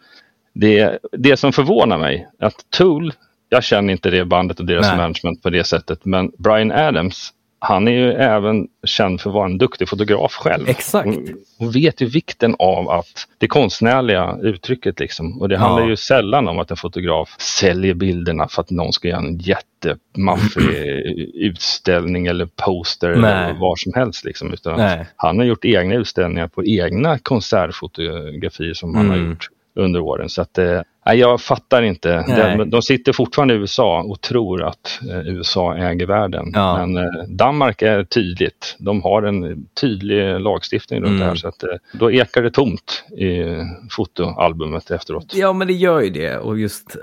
det, 0.54 1.00
det 1.12 1.38
som 1.38 1.54
förvånar 1.54 1.98
mig, 1.98 2.28
att 2.40 2.66
Tool, 2.70 3.14
jag 3.50 3.64
känner 3.64 3.94
inte 3.94 4.10
det 4.10 4.26
bandet 4.26 4.60
och 4.60 4.66
deras 4.66 4.88
Nej. 4.88 4.98
management 4.98 5.44
på 5.44 5.50
det 5.50 5.64
sättet, 5.64 6.06
men 6.06 6.32
Brian 6.38 6.72
Adams, 6.72 7.34
han 7.66 7.88
är 7.88 7.92
ju 7.92 8.12
även 8.14 8.68
känd 8.84 9.22
för 9.22 9.30
att 9.30 9.34
vara 9.34 9.46
en 9.46 9.58
duktig 9.58 9.90
fotograf 9.90 10.34
själv. 10.34 10.70
Exakt. 10.70 11.08
Och, 11.08 11.66
och 11.66 11.76
vet 11.76 12.02
ju 12.02 12.06
vikten 12.06 12.56
av 12.60 12.90
att 12.90 13.28
det 13.38 13.48
konstnärliga 13.48 14.38
uttrycket 14.42 15.00
liksom. 15.00 15.42
Och 15.42 15.50
det 15.50 15.58
handlar 15.58 15.88
ju 15.88 15.96
sällan 15.96 16.48
om 16.48 16.60
att 16.60 16.72
en 16.72 16.78
fotograf 16.78 17.36
säljer 17.40 17.94
bilderna 17.94 18.48
för 18.48 18.62
att 18.62 18.70
någon 18.70 18.94
ska 18.94 19.08
göra 19.08 19.20
en 19.20 19.38
jättemaffig 19.38 20.64
utställning 21.34 22.26
eller 22.28 22.46
poster 22.46 23.16
Nej. 23.16 23.32
eller 23.34 23.60
vad 23.60 23.80
som 23.80 23.92
helst. 23.96 24.26
Liksom. 24.26 24.54
Utan 24.54 24.80
han 25.16 25.38
har 25.38 25.46
gjort 25.46 25.66
egna 25.66 25.96
utställningar 25.96 26.48
på 26.48 26.66
egna 26.66 27.20
konsertfotografier 27.20 28.74
som 28.74 28.96
han 28.96 29.10
har 29.10 29.16
Mm. 29.18 29.30
gjort. 29.30 29.48
under 29.76 30.00
åren. 30.00 30.30
Så 30.30 30.42
att, 30.42 30.58
eh, 30.58 30.82
nej, 31.06 31.20
jag 31.20 31.42
fattar 31.42 31.82
inte. 31.82 32.24
De, 32.28 32.70
de 32.70 32.82
sitter 32.82 33.14
fortfarande 33.14 33.54
i 33.54 33.58
USA 33.58 34.02
och 34.04 34.22
tror 34.22 34.64
att 34.64 35.00
eh, 35.10 35.28
USA 35.28 35.76
äger 35.78 36.06
världen. 36.06 36.52
Ja. 36.54 36.86
Men 36.86 36.98
eh, 36.98 37.24
Danmark 37.30 37.82
är 37.82 38.04
tydligt. 38.04 38.76
De 38.80 39.02
har 39.02 39.24
en 39.24 39.66
tydlig 39.82 40.40
lagstiftning 40.40 41.00
runt 41.00 41.08
Mm. 41.14 41.20
det 41.20 41.26
här. 41.26 41.36
Så 41.36 41.48
att, 41.48 41.64
eh, 41.64 41.70
då 41.94 42.12
ekar 42.12 42.42
det 42.42 42.52
tomt 42.52 43.04
i 43.18 43.44
fotoalbumet 43.92 44.92
efteråt. 44.92 45.34
Ja, 45.36 45.54
men 45.54 45.68
det 45.68 45.74
gör 45.74 46.02
ju 46.02 46.10
det. 46.10 46.38
Och 46.38 46.60
just 46.60 46.96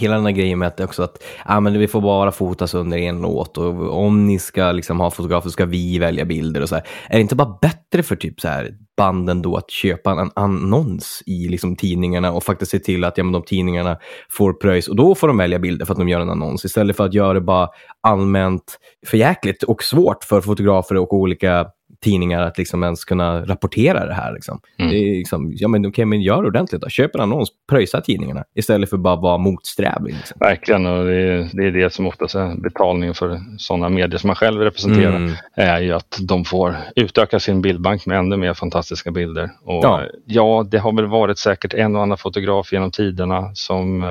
hela 0.00 0.14
den 0.14 0.24
här 0.24 0.32
grejen 0.32 0.58
med 0.58 0.68
att 0.68 0.80
också 0.80 1.02
att 1.02 1.24
ah, 1.44 1.60
men 1.60 1.78
vi 1.78 1.88
får 1.88 2.00
bara 2.00 2.32
fotas 2.32 2.74
under 2.74 2.98
en 2.98 3.20
låt 3.22 3.58
och 3.58 3.98
om 4.04 4.26
ni 4.26 4.38
ska 4.38 4.72
liksom 4.72 5.00
ha 5.00 5.10
fotografer 5.10 5.50
ska 5.50 5.64
vi 5.66 5.98
välja 5.98 6.24
bilder 6.24 6.62
och 6.62 6.68
så 6.68 6.74
här. 6.74 6.84
Är 7.08 7.14
det 7.14 7.20
inte 7.20 7.36
bara 7.36 7.58
bättre 7.62 8.02
för 8.02 8.16
typ 8.16 8.40
så 8.40 8.48
här 8.48 8.70
banden 9.00 9.42
då 9.42 9.56
att 9.56 9.70
köpa 9.70 10.10
en 10.10 10.30
annons 10.34 11.22
i 11.26 11.48
liksom 11.48 11.76
tidningarna 11.76 12.32
och 12.32 12.44
faktiskt 12.44 12.70
se 12.70 12.78
till 12.78 13.04
att 13.04 13.18
ja, 13.18 13.24
men 13.24 13.32
de 13.32 13.42
tidningarna 13.42 13.98
får 14.30 14.52
pröjs. 14.52 14.88
Och 14.88 14.96
då 14.96 15.14
får 15.14 15.28
de 15.28 15.36
välja 15.36 15.58
bilder 15.58 15.86
för 15.86 15.92
att 15.92 15.98
de 15.98 16.08
gör 16.08 16.20
en 16.20 16.30
annons. 16.30 16.64
Istället 16.64 16.96
för 16.96 17.04
att 17.04 17.14
göra 17.14 17.32
det 17.32 17.40
bara 17.40 17.68
allmänt 18.00 18.78
förjäkligt 19.06 19.62
och 19.62 19.82
svårt 19.82 20.24
för 20.24 20.40
fotografer 20.40 20.96
och 20.96 21.12
olika 21.12 21.66
tidningar 22.00 22.42
att 22.42 22.58
liksom 22.58 22.82
ens 22.82 23.04
kunna 23.04 23.44
rapportera 23.44 24.06
det 24.06 24.14
här. 24.14 24.32
Liksom. 24.32 24.60
Mm. 24.78 24.90
Det 24.90 24.98
är 24.98 25.16
liksom, 25.18 25.52
ja 25.56 25.68
men 25.68 25.86
okej, 25.86 26.04
men 26.04 26.20
gör 26.20 26.46
ordentligt 26.46 26.80
då. 26.80 26.88
Köp 26.88 27.14
en 27.14 27.20
annons, 27.20 27.48
pröjsa 27.70 28.00
tidningarna 28.00 28.44
istället 28.54 28.90
för 28.90 28.96
bara 28.96 29.16
vara 29.16 29.38
motsträvig. 29.38 30.14
Liksom. 30.14 30.36
Verkligen, 30.40 30.86
och 30.86 31.04
det 31.04 31.14
är, 31.14 31.50
det 31.52 31.66
är 31.66 31.70
det 31.70 31.92
som 31.92 32.06
oftast 32.06 32.34
är 32.34 32.62
betalningen 32.62 33.14
för 33.14 33.40
sådana 33.58 33.88
medier 33.88 34.18
som 34.18 34.28
man 34.28 34.36
själv 34.36 34.60
representerar. 34.60 35.16
Mm. 35.16 35.32
är 35.54 35.80
ju 35.80 35.92
att 35.92 36.18
de 36.28 36.44
får 36.44 36.76
utöka 36.96 37.40
sin 37.40 37.62
bildbank 37.62 38.06
med 38.06 38.18
ännu 38.18 38.36
mer 38.36 38.54
fantastiska 38.54 39.10
bilder. 39.10 39.50
Och 39.64 39.84
Ja. 39.84 40.02
ja. 40.02 40.08
ja, 40.24 40.66
det 40.70 40.78
har 40.78 40.92
väl 40.92 41.06
varit 41.06 41.38
säkert 41.38 41.74
en 41.74 41.96
och 41.96 42.02
annan 42.02 42.18
fotograf 42.18 42.72
genom 42.72 42.90
tiderna 42.90 43.50
som 43.54 44.02
eh, 44.02 44.08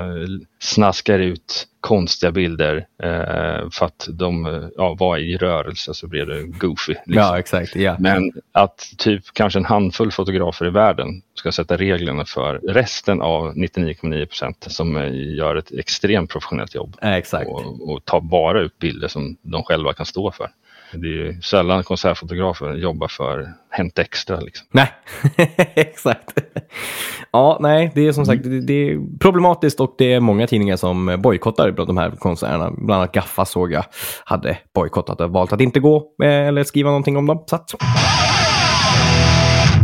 snaskar 0.58 1.18
ut 1.18 1.66
konstiga 1.80 2.32
bilder 2.32 2.86
eh, 3.02 3.70
för 3.70 3.86
att 3.86 4.08
de 4.10 4.70
ja, 4.76 4.96
var 4.98 5.18
i 5.18 5.36
rörelse 5.36 5.94
så 5.94 6.06
blev 6.06 6.26
det 6.26 6.42
goofy. 6.42 6.92
liksom. 6.92 7.14
Ja, 7.14 7.38
exakt. 7.38 7.76
Ja. 7.76 7.96
Men 7.98 8.32
att 8.52 8.92
typ 8.98 9.24
kanske 9.32 9.58
en 9.58 9.64
handfull 9.64 10.12
fotografer 10.12 10.66
i 10.66 10.70
världen 10.70 11.22
ska 11.34 11.52
sätta 11.52 11.76
reglerna 11.76 12.24
för 12.24 12.54
resten 12.68 13.22
av 13.22 13.54
99,9 13.54 14.26
procent 14.26 14.66
som 14.68 14.96
eh, 14.96 15.34
gör 15.36 15.56
ett 15.56 15.72
extremt 15.72 16.30
professionellt 16.30 16.74
jobb 16.74 16.96
Ja, 17.00 17.08
exakt. 17.08 17.50
och, 17.50 17.90
och 17.90 18.04
tar 18.04 18.20
bara 18.20 18.60
ut 18.60 18.78
bilder 18.78 19.08
som 19.08 19.36
de 19.42 19.62
själva 19.62 19.92
kan 19.92 20.06
stå 20.06 20.30
för. 20.30 20.50
Det 20.92 21.06
är 21.06 21.10
ju 21.10 21.40
sällan 21.42 21.82
konsertfotografer 21.82 22.74
jobbar 22.74 23.08
för 23.08 23.48
Hänt 23.70 23.98
Extra. 23.98 24.40
Liksom. 24.40 24.66
Nej, 24.70 24.88
exakt. 25.74 26.38
Ja, 27.32 27.58
nej, 27.60 27.92
det 27.94 28.06
är 28.06 28.12
som 28.12 28.26
sagt 28.26 28.44
det, 28.44 28.60
det 28.60 28.90
är 28.90 29.18
problematiskt 29.18 29.80
och 29.80 29.94
det 29.98 30.12
är 30.12 30.20
många 30.20 30.46
tidningar 30.46 30.76
som 30.76 31.20
bojkottar 31.22 31.70
de 31.70 31.96
här 31.96 32.10
konserterna. 32.10 32.70
Bland 32.70 33.02
annat 33.02 33.12
Gaffa 33.12 33.44
såg 33.44 33.72
jag 33.72 33.84
hade 34.24 34.58
bojkottat 34.74 35.20
och 35.20 35.30
valt 35.30 35.52
att 35.52 35.60
inte 35.60 35.80
gå 35.80 35.96
eh, 36.22 36.28
eller 36.28 36.64
skriva 36.64 36.88
någonting 36.88 37.16
om 37.16 37.26
dem. 37.26 37.44
Så 37.46 37.56
att... 37.56 37.70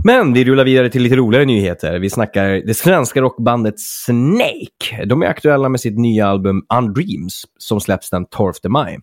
Men 0.04 0.32
vi 0.32 0.44
rullar 0.44 0.64
vidare 0.64 0.90
till 0.90 1.02
lite 1.02 1.16
roligare 1.16 1.44
nyheter. 1.44 1.98
Vi 1.98 2.10
snackar 2.10 2.48
det 2.66 2.74
svenska 2.74 3.20
rockbandet 3.20 3.74
Snake. 3.80 5.04
De 5.06 5.22
är 5.22 5.26
aktuella 5.26 5.68
med 5.68 5.80
sitt 5.80 5.98
nya 5.98 6.26
album 6.26 6.62
Undreams 6.78 7.42
som 7.58 7.80
släpps 7.80 8.10
den 8.10 8.26
12 8.26 8.52
maj. 8.68 8.98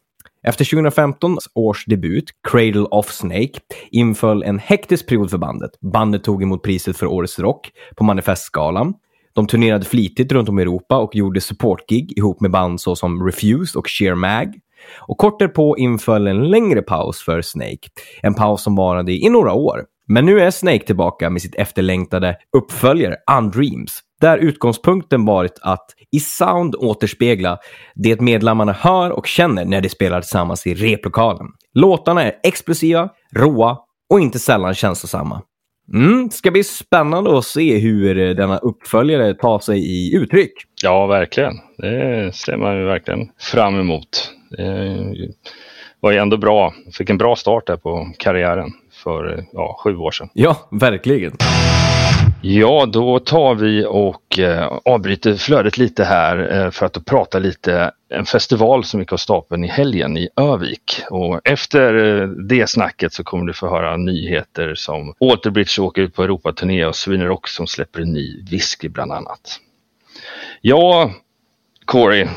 Efter 0.46 0.66
2015 0.66 1.38
års 1.56 1.86
debut, 1.86 2.26
Cradle 2.52 2.86
of 2.92 3.12
Snake, 3.12 3.52
inföll 3.92 4.44
en 4.44 4.60
hektisk 4.60 5.08
period 5.08 5.30
för 5.30 5.38
bandet. 5.38 5.72
Bandet 5.94 6.24
tog 6.24 6.44
emot 6.44 6.64
priset 6.64 6.98
för 6.98 7.06
Årets 7.06 7.40
Rock 7.40 7.72
på 7.96 8.04
Manifestgalan. 8.04 8.94
De 9.36 9.48
turnerade 9.48 9.86
flitigt 9.86 10.32
runt 10.32 10.50
om 10.50 10.60
i 10.60 10.62
Europa 10.62 10.98
och 10.98 11.16
gjorde 11.16 11.42
supportgig 11.42 12.18
ihop 12.18 12.42
med 12.42 12.52
band 12.52 12.82
såsom 12.82 13.26
Refused 13.26 13.80
och 13.80 13.90
Sheer 13.90 14.16
Mag. 14.16 14.54
Och 15.00 15.18
kort 15.18 15.40
därpå 15.40 15.78
inföll 15.78 16.28
en 16.28 16.50
längre 16.50 16.82
paus 16.82 17.24
för 17.26 17.42
Snake. 17.42 17.90
En 18.22 18.34
paus 18.34 18.64
som 18.64 18.76
varade 18.76 19.12
i 19.12 19.30
några 19.30 19.54
år. 19.54 19.86
Men 20.08 20.26
nu 20.26 20.40
är 20.40 20.52
Snake 20.52 20.86
tillbaka 20.86 21.30
med 21.30 21.42
sitt 21.42 21.56
efterlängtade 21.56 22.38
uppföljare 22.58 23.16
Undreams. 23.38 24.00
Där 24.24 24.38
utgångspunkten 24.38 25.26
varit 25.26 25.60
att 25.62 25.86
i 26.12 26.20
sound 26.20 26.76
återspegla 26.76 27.58
det 27.96 28.22
medlemmarna 28.22 28.72
hör 28.72 29.12
och 29.12 29.28
känner 29.28 29.66
när 29.66 29.82
de 29.82 29.90
spelar 29.90 30.22
tillsammans 30.22 30.68
i 30.68 30.74
replokalen. 30.74 31.48
Låtarna 31.74 32.24
är 32.24 32.34
explosiva, 32.44 33.10
råa 33.36 33.78
och 34.10 34.20
inte 34.20 34.40
sällan 34.40 34.74
känslosamma. 34.74 35.42
Mm, 35.94 36.30
ska 36.30 36.52
bli 36.52 36.64
spännande 36.64 37.38
att 37.38 37.46
se 37.46 37.78
hur 37.78 38.20
eh, 38.20 38.36
denna 38.36 38.58
uppföljare 38.58 39.34
tar 39.34 39.60
sig 39.60 39.80
i 39.80 40.16
uttryck. 40.16 40.54
Ja, 40.84 41.06
verkligen. 41.06 41.54
Det 41.78 42.36
ser 42.36 42.58
man 42.58 42.78
ju 42.78 42.86
verkligen 42.86 43.30
fram 43.40 43.80
emot. 43.80 44.32
Det 44.58 45.34
var 46.00 46.12
ju 46.12 46.18
ändå 46.18 46.38
bra. 46.38 46.74
Fick 46.98 47.10
en 47.10 47.18
bra 47.18 47.36
start 47.36 47.68
där 47.68 47.78
på 47.78 48.14
karriären 48.18 48.70
för 49.04 49.46
ja, 49.52 49.80
sju 49.84 49.98
år 49.98 50.12
sedan. 50.12 50.30
Ja, 50.34 50.70
verkligen. 50.72 51.34
Ja, 52.46 52.86
då 52.86 53.20
tar 53.20 53.56
vi 53.56 53.86
och 53.86 54.40
eh, 54.40 54.80
avbryter 54.86 55.36
flödet 55.36 55.78
lite 55.78 56.04
här 56.04 56.64
eh, 56.66 56.72
för 56.72 56.86
att 56.86 57.06
prata 57.06 57.40
lite 57.40 57.92
en 58.10 58.26
festival 58.26 58.84
som 58.84 59.00
gick 59.00 59.14
av 59.14 59.18
stapeln 59.18 59.64
i 59.64 59.68
helgen 59.68 60.18
i 60.18 60.30
Övik. 60.36 61.02
Och 61.10 61.42
efter 61.44 62.22
eh, 62.22 62.28
det 62.28 62.70
snacket 62.70 63.14
så 63.14 63.24
kommer 63.24 63.46
du 63.46 63.54
få 63.54 63.70
höra 63.70 63.98
nyheter 63.98 64.76
som 64.76 65.14
Alterbridge 65.20 65.82
åker 65.82 66.02
ut 66.02 66.16
på 66.16 66.24
Europaturné 66.24 66.86
och 66.86 66.96
Sweden 66.96 67.28
Rock 67.28 67.48
som 67.48 67.68
släpper 67.68 68.02
en 68.02 68.14
ny 68.14 68.44
whisky 68.52 68.90
bland 68.90 69.12
annat. 69.12 69.60
Ja, 70.62 71.12
Corey, 71.86 72.28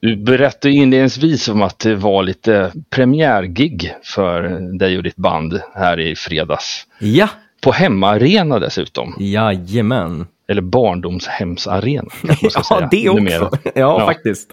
du 0.00 0.16
berättade 0.16 0.74
inledningsvis 0.74 1.48
om 1.48 1.62
att 1.62 1.78
det 1.78 1.94
var 1.94 2.22
lite 2.22 2.72
premiärgig 2.90 3.94
för 4.02 4.42
dig 4.78 4.96
och 4.96 5.02
ditt 5.02 5.16
band 5.16 5.60
här 5.74 6.00
i 6.00 6.16
fredags. 6.16 6.86
Ja, 6.98 7.28
på 7.60 7.72
hemmaarena 7.72 8.58
dessutom. 8.58 9.14
jajamän. 9.18 10.26
Eller 10.48 10.62
barndomshemsarena. 10.62 12.10
Ja, 12.70 12.88
det 12.90 13.08
också. 13.08 13.50
Ja, 13.64 13.70
Ja. 13.74 14.06
faktiskt. 14.06 14.52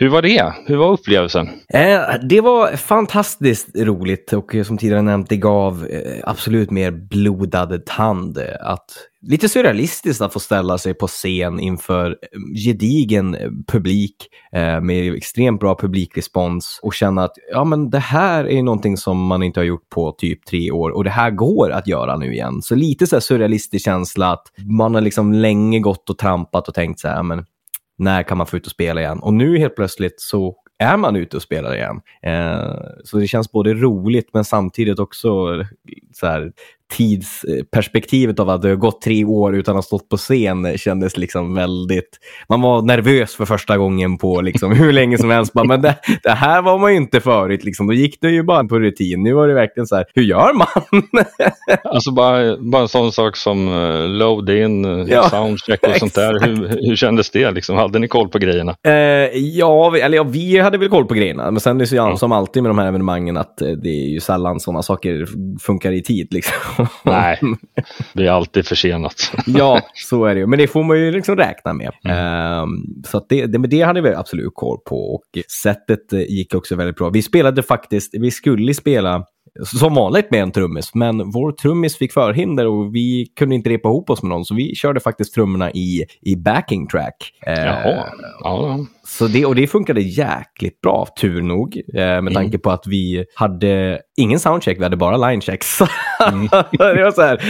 Hur 0.00 0.08
var 0.08 0.22
det? 0.22 0.54
Hur 0.66 0.76
var 0.76 0.92
upplevelsen? 0.92 1.48
Eh, 1.68 2.00
det 2.22 2.40
var 2.40 2.76
fantastiskt 2.76 3.68
roligt 3.76 4.32
och 4.32 4.54
eh, 4.54 4.64
som 4.64 4.78
tidigare 4.78 5.02
nämnt, 5.02 5.28
det 5.28 5.36
gav 5.36 5.86
eh, 5.86 6.20
absolut 6.24 6.70
mer 6.70 6.90
blodad 6.90 7.86
tand. 7.86 8.38
Eh, 8.38 8.44
att, 8.60 8.84
lite 9.22 9.48
surrealistiskt 9.48 10.22
att 10.22 10.32
få 10.32 10.40
ställa 10.40 10.78
sig 10.78 10.94
på 10.94 11.06
scen 11.06 11.60
inför 11.60 12.10
eh, 12.10 12.16
gedigen 12.64 13.36
publik 13.66 14.16
eh, 14.52 14.80
med 14.80 15.14
extremt 15.14 15.60
bra 15.60 15.74
publikrespons 15.74 16.80
och 16.82 16.94
känna 16.94 17.24
att 17.24 17.34
ja, 17.52 17.64
men 17.64 17.90
det 17.90 17.98
här 17.98 18.48
är 18.48 18.62
någonting 18.62 18.96
som 18.96 19.26
man 19.26 19.42
inte 19.42 19.60
har 19.60 19.64
gjort 19.64 19.88
på 19.88 20.12
typ 20.12 20.46
tre 20.46 20.70
år 20.70 20.90
och 20.90 21.04
det 21.04 21.10
här 21.10 21.30
går 21.30 21.70
att 21.70 21.86
göra 21.86 22.16
nu 22.16 22.32
igen. 22.32 22.62
Så 22.62 22.74
lite 22.74 23.06
så 23.06 23.16
här 23.16 23.20
surrealistisk 23.20 23.84
känsla 23.84 24.32
att 24.32 24.46
man 24.58 24.94
har 24.94 25.00
liksom 25.00 25.32
länge 25.32 25.80
gått 25.80 26.10
och 26.10 26.18
trampat 26.18 26.68
och 26.68 26.74
tänkt 26.74 27.00
så 27.00 27.08
här, 27.08 27.22
men 27.22 27.44
när 28.00 28.22
kan 28.22 28.38
man 28.38 28.46
få 28.46 28.56
ut 28.56 28.66
och 28.66 28.72
spela 28.72 29.00
igen? 29.00 29.18
Och 29.18 29.34
nu 29.34 29.58
helt 29.58 29.76
plötsligt 29.76 30.20
så 30.20 30.56
är 30.78 30.96
man 30.96 31.16
ute 31.16 31.36
och 31.36 31.42
spelar 31.42 31.74
igen. 31.74 32.00
Eh, 32.22 32.74
så 33.04 33.18
det 33.18 33.26
känns 33.26 33.52
både 33.52 33.74
roligt 33.74 34.30
men 34.32 34.44
samtidigt 34.44 34.98
också 34.98 35.28
så 36.12 36.26
här, 36.26 36.52
tidsperspektivet 36.90 38.40
av 38.40 38.50
att 38.50 38.62
det 38.62 38.68
har 38.68 38.76
gått 38.76 39.02
tre 39.02 39.24
år 39.24 39.56
utan 39.56 39.72
att 39.72 39.76
ha 39.76 39.82
stått 39.82 40.08
på 40.08 40.16
scen 40.16 40.78
kändes 40.78 41.16
liksom 41.16 41.54
väldigt... 41.54 42.18
Man 42.48 42.60
var 42.60 42.82
nervös 42.82 43.34
för 43.34 43.44
första 43.44 43.78
gången 43.78 44.18
på 44.18 44.40
liksom 44.40 44.72
hur 44.72 44.92
länge 44.92 45.18
som 45.18 45.30
helst. 45.30 45.52
Bara, 45.52 45.64
men 45.64 45.82
det, 45.82 45.96
det 46.22 46.30
här 46.30 46.62
var 46.62 46.78
man 46.78 46.90
ju 46.90 46.96
inte 46.96 47.20
förut. 47.20 47.64
Liksom. 47.64 47.86
Då 47.86 47.92
gick 47.92 48.20
det 48.20 48.30
ju 48.30 48.42
bara 48.42 48.64
på 48.64 48.78
rutin. 48.78 49.22
Nu 49.22 49.32
var 49.32 49.48
det 49.48 49.54
verkligen 49.54 49.86
så 49.86 49.96
här, 49.96 50.04
hur 50.14 50.22
gör 50.22 50.52
man? 50.54 51.02
Alltså 51.84 52.12
bara, 52.12 52.56
bara 52.56 52.82
en 52.82 52.88
sån 52.88 53.12
sak 53.12 53.36
som 53.36 53.68
uh, 53.68 54.08
load 54.08 54.50
in, 54.50 54.84
uh, 54.84 55.06
Ja, 55.10 55.28
soundcheck 55.28 55.82
och 55.82 55.96
sånt 55.96 56.14
där. 56.14 56.46
Hur, 56.46 56.88
hur 56.88 56.96
kändes 56.96 57.30
det? 57.30 57.50
Liksom? 57.50 57.76
Hade 57.76 57.98
ni 57.98 58.08
koll 58.08 58.28
på 58.28 58.38
grejerna? 58.38 58.76
Eh, 58.86 58.92
ja, 59.34 59.90
vi, 59.90 60.00
eller 60.00 60.16
ja, 60.16 60.22
vi 60.22 60.58
hade 60.58 60.78
väl 60.78 60.88
koll 60.88 61.06
på 61.06 61.14
grejerna. 61.14 61.50
Men 61.50 61.60
sen 61.60 61.76
är 61.76 61.80
det 61.80 61.86
så 61.86 61.96
ja, 61.96 62.16
som 62.16 62.32
alltid 62.32 62.62
med 62.62 62.70
de 62.70 62.78
här 62.78 62.86
evenemangen 62.86 63.36
att 63.36 63.62
eh, 63.62 63.68
det 63.68 63.88
är 63.88 64.08
ju 64.08 64.20
sällan 64.20 64.60
sådana 64.60 64.82
saker 64.82 65.26
funkar 65.60 65.92
i 65.92 66.02
tid. 66.02 66.28
Liksom. 66.30 66.79
Nej, 67.02 67.40
det 68.12 68.26
är 68.26 68.30
alltid 68.30 68.66
försenat. 68.66 69.32
ja, 69.46 69.80
så 69.94 70.24
är 70.24 70.34
det 70.34 70.40
ju. 70.40 70.46
Men 70.46 70.58
det 70.58 70.66
får 70.66 70.84
man 70.84 70.98
ju 70.98 71.10
liksom 71.10 71.36
räkna 71.36 71.72
med. 71.72 71.92
Ehm, 72.04 72.68
så 73.04 73.16
att 73.16 73.28
det, 73.28 73.46
det, 73.46 73.58
men 73.58 73.70
det 73.70 73.82
hade 73.82 74.00
vi 74.00 74.14
absolut 74.14 74.52
koll 74.54 74.78
på. 74.88 75.14
Och 75.14 75.22
sättet 75.62 76.12
eh, 76.12 76.20
gick 76.20 76.54
också 76.54 76.76
väldigt 76.76 76.96
bra. 76.96 77.10
Vi 77.10 77.22
spelade 77.22 77.62
faktiskt, 77.62 78.14
vi 78.14 78.30
skulle 78.30 78.74
spela 78.74 79.24
som 79.64 79.94
vanligt 79.94 80.30
med 80.30 80.42
en 80.42 80.52
trummis. 80.52 80.94
Men 80.94 81.30
vår 81.30 81.52
trummis 81.52 81.96
fick 81.96 82.12
förhinder 82.12 82.66
och 82.66 82.94
vi 82.94 83.26
kunde 83.38 83.54
inte 83.54 83.70
repa 83.70 83.88
ihop 83.88 84.10
oss 84.10 84.22
med 84.22 84.28
någon, 84.30 84.44
så 84.44 84.54
vi 84.54 84.74
körde 84.74 85.00
faktiskt 85.00 85.34
trummorna 85.34 85.70
i, 85.70 86.04
i 86.22 86.36
backing 86.36 86.86
track. 86.88 87.32
Eh, 87.46 87.52
Jaha. 87.64 88.04
Ja, 88.40 88.78
så 89.06 89.26
det, 89.26 89.46
och 89.46 89.54
det 89.54 89.66
funkade 89.66 90.00
jäkligt 90.00 90.80
bra, 90.80 91.06
tur 91.20 91.42
nog. 91.42 91.76
Eh, 91.94 92.00
med 92.00 92.18
Mm. 92.18 92.34
tanke 92.34 92.58
på 92.58 92.70
att 92.70 92.86
vi 92.86 93.24
hade 93.34 93.98
ingen 94.16 94.40
soundcheck, 94.40 94.78
vi 94.78 94.82
hade 94.82 94.96
bara 94.96 95.16
linechecks. 95.30 95.78
Mm. 96.32 96.48
det 96.72 97.04
var 97.04 97.10
så 97.10 97.22
här, 97.22 97.42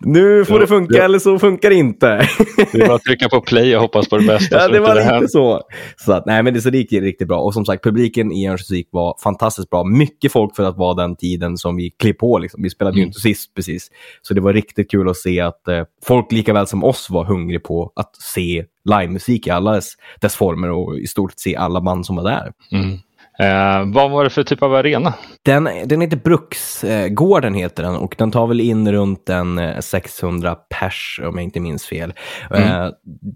nu 0.00 0.44
får 0.44 0.60
det 0.60 0.66
funka 0.66 1.04
eller 1.04 1.18
så 1.18 1.38
funkar 1.38 1.68
det 1.70 1.74
inte. 1.74 2.28
det 2.72 2.88
var 2.88 2.94
att 2.94 3.02
trycka 3.02 3.28
på 3.28 3.40
play 3.40 3.76
och 3.76 3.82
hoppas 3.82 4.08
på 4.08 4.18
det 4.18 4.26
bästa. 4.26 4.56
ja, 4.60 4.68
det 4.68 4.80
var 4.80 4.94
lite 4.94 5.06
händer. 5.06 5.26
så. 5.28 5.62
Så, 5.96 6.12
att, 6.12 6.26
nej, 6.26 6.42
men 6.42 6.54
det, 6.54 6.60
så 6.60 6.70
det 6.70 6.78
gick 6.78 6.92
riktigt 6.92 7.28
bra. 7.28 7.40
Och 7.40 7.54
som 7.54 7.64
sagt, 7.64 7.84
publiken 7.84 8.32
i 8.32 8.48
Örnsköldsvik 8.48 8.88
var 8.92 9.14
fantastiskt 9.22 9.70
bra. 9.70 9.84
Mycket 9.84 10.32
folk 10.32 10.56
för 10.56 10.62
att 10.64 10.76
vara 10.76 10.94
den 10.94 11.16
tiden 11.16 11.47
som 11.56 11.76
vi 11.76 11.90
klev 11.90 12.12
på. 12.12 12.38
Liksom. 12.38 12.62
Vi 12.62 12.70
spelade 12.70 12.96
ju 12.96 13.02
Mm. 13.02 13.08
inte 13.08 13.20
sist 13.20 13.54
precis. 13.54 13.90
Så 14.22 14.34
det 14.34 14.40
var 14.40 14.52
riktigt 14.52 14.90
kul 14.90 15.08
att 15.08 15.16
se 15.16 15.40
att 15.40 15.68
eh, 15.68 15.84
folk 16.04 16.32
lika 16.32 16.52
väl 16.52 16.66
som 16.66 16.84
oss 16.84 17.10
var 17.10 17.24
hungriga 17.24 17.60
på 17.60 17.92
att 17.96 18.16
se 18.16 18.64
livemusik 18.84 19.46
i 19.46 19.50
alla 19.50 19.72
dess, 19.72 19.92
dess 20.20 20.34
former 20.36 20.70
och 20.70 20.98
i 20.98 21.06
stort 21.06 21.32
se 21.36 21.56
alla 21.56 21.80
band 21.80 22.06
som 22.06 22.16
var 22.16 22.24
där. 22.24 22.52
Mm. 22.72 22.98
Eh, 23.42 23.84
vad 23.86 24.10
var 24.10 24.24
det 24.24 24.30
för 24.30 24.42
typ 24.42 24.62
av 24.62 24.74
arena? 24.74 25.14
Den, 25.44 25.68
den 25.84 26.00
heter 26.00 26.16
Bruksgården 26.16 27.54
heter 27.54 27.82
den 27.82 27.96
och 27.96 28.14
den 28.18 28.30
tar 28.30 28.46
väl 28.46 28.60
in 28.60 28.92
runt 28.92 29.28
en 29.28 29.58
eh, 29.58 29.80
600 29.80 30.54
pers 30.54 31.20
om 31.24 31.34
jag 31.34 31.44
inte 31.44 31.60
minns 31.60 31.86
fel. 31.86 32.12
Eh, 32.54 32.86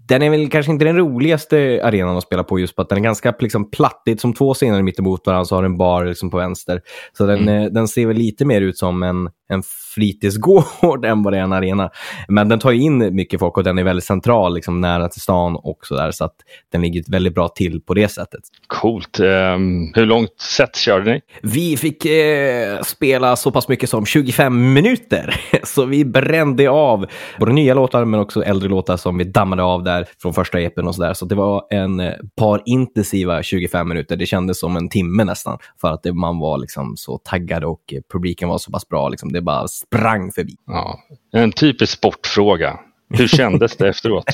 Den 0.07 0.21
är 0.21 0.29
väl 0.29 0.49
kanske 0.49 0.71
inte 0.71 0.85
den 0.85 0.97
roligaste 0.97 1.81
arenan 1.83 2.17
att 2.17 2.23
spela 2.23 2.43
på 2.43 2.59
just 2.59 2.75
på 2.75 2.81
att 2.81 2.89
den 2.89 2.97
är 2.97 3.03
ganska 3.03 3.33
liksom, 3.39 3.71
platt. 3.71 4.01
Det 4.05 4.11
är 4.11 4.17
som 4.17 4.33
två 4.33 4.53
scener 4.53 4.81
mitt 4.81 4.99
emot 4.99 5.27
varandra 5.27 5.45
så 5.45 5.55
har 5.55 5.63
den 5.63 5.77
bar 5.77 6.05
liksom, 6.05 6.29
på 6.29 6.37
vänster. 6.37 6.81
Så 7.17 7.25
den, 7.25 7.47
eh, 7.47 7.65
den 7.65 7.87
ser 7.87 8.05
väl 8.07 8.17
lite 8.17 8.45
mer 8.45 8.61
ut 8.61 8.77
som 8.77 9.03
en, 9.03 9.29
en 9.49 9.63
fritidsgård 9.95 11.05
än 11.05 11.23
vad 11.23 11.33
det 11.33 11.39
är 11.39 11.43
en 11.43 11.53
arena. 11.53 11.89
Men 12.27 12.49
den 12.49 12.59
tar 12.59 12.71
in 12.71 13.15
mycket 13.15 13.39
folk 13.39 13.57
och 13.57 13.63
den 13.63 13.77
är 13.77 13.83
väldigt 13.83 14.05
central, 14.05 14.55
liksom, 14.55 14.81
nära 14.81 15.07
till 15.07 15.21
stan 15.21 15.55
och 15.55 15.79
sådär. 15.81 16.11
Så 16.11 16.25
att 16.25 16.35
den 16.71 16.81
ligger 16.81 17.03
väldigt 17.11 17.35
bra 17.35 17.47
till 17.47 17.81
på 17.81 17.93
det 17.93 18.07
sättet. 18.07 18.41
Coolt. 18.67 19.19
Eh, 19.19 19.57
hur 19.95 20.05
långt 20.05 20.39
set 20.39 20.75
körde 20.75 21.11
ni? 21.11 21.21
Vi 21.41 21.77
fick 21.77 22.05
eh, 22.05 22.81
spela 22.81 23.35
så 23.35 23.51
pass 23.51 23.67
mycket 23.67 23.89
som 23.89 24.05
25 24.05 24.73
minuter, 24.73 25.35
så 25.63 25.85
vi 25.85 26.05
brände 26.05 26.69
av 26.69 27.05
både 27.39 27.53
nya 27.53 27.73
låtar 27.73 28.05
men 28.05 28.19
också 28.19 28.43
äldre 28.43 28.69
låtar 28.69 28.97
som 28.97 29.17
vi 29.17 29.23
dammade 29.23 29.63
av 29.63 29.83
där 29.83 30.07
från 30.21 30.33
första 30.33 30.59
EPn 30.59 30.87
och 30.87 30.95
sådär. 30.95 31.13
Så 31.13 31.25
det 31.25 31.35
var 31.35 31.67
en 31.69 31.99
eh, 31.99 32.13
par 32.37 32.61
intensiva 32.65 33.43
25 33.43 33.89
minuter. 33.89 34.15
Det 34.15 34.25
kändes 34.25 34.59
som 34.59 34.77
en 34.77 34.89
timme 34.89 35.23
nästan 35.23 35.57
för 35.81 35.91
att 35.91 36.03
det, 36.03 36.13
man 36.13 36.39
var 36.39 36.57
liksom 36.57 36.97
så 36.97 37.17
taggad 37.17 37.63
och 37.63 37.93
eh, 37.93 38.01
publiken 38.13 38.49
var 38.49 38.57
så 38.57 38.71
pass 38.71 38.87
bra. 38.87 39.09
Liksom. 39.09 39.31
Det 39.31 39.41
bara 39.41 39.67
sprang 39.67 40.31
förbi. 40.31 40.55
Ja. 40.67 40.99
En 41.33 41.51
typisk 41.51 41.93
sportfråga. 41.93 42.79
Hur 43.17 43.27
kändes 43.27 43.77
det 43.77 43.89
efteråt? 43.89 44.25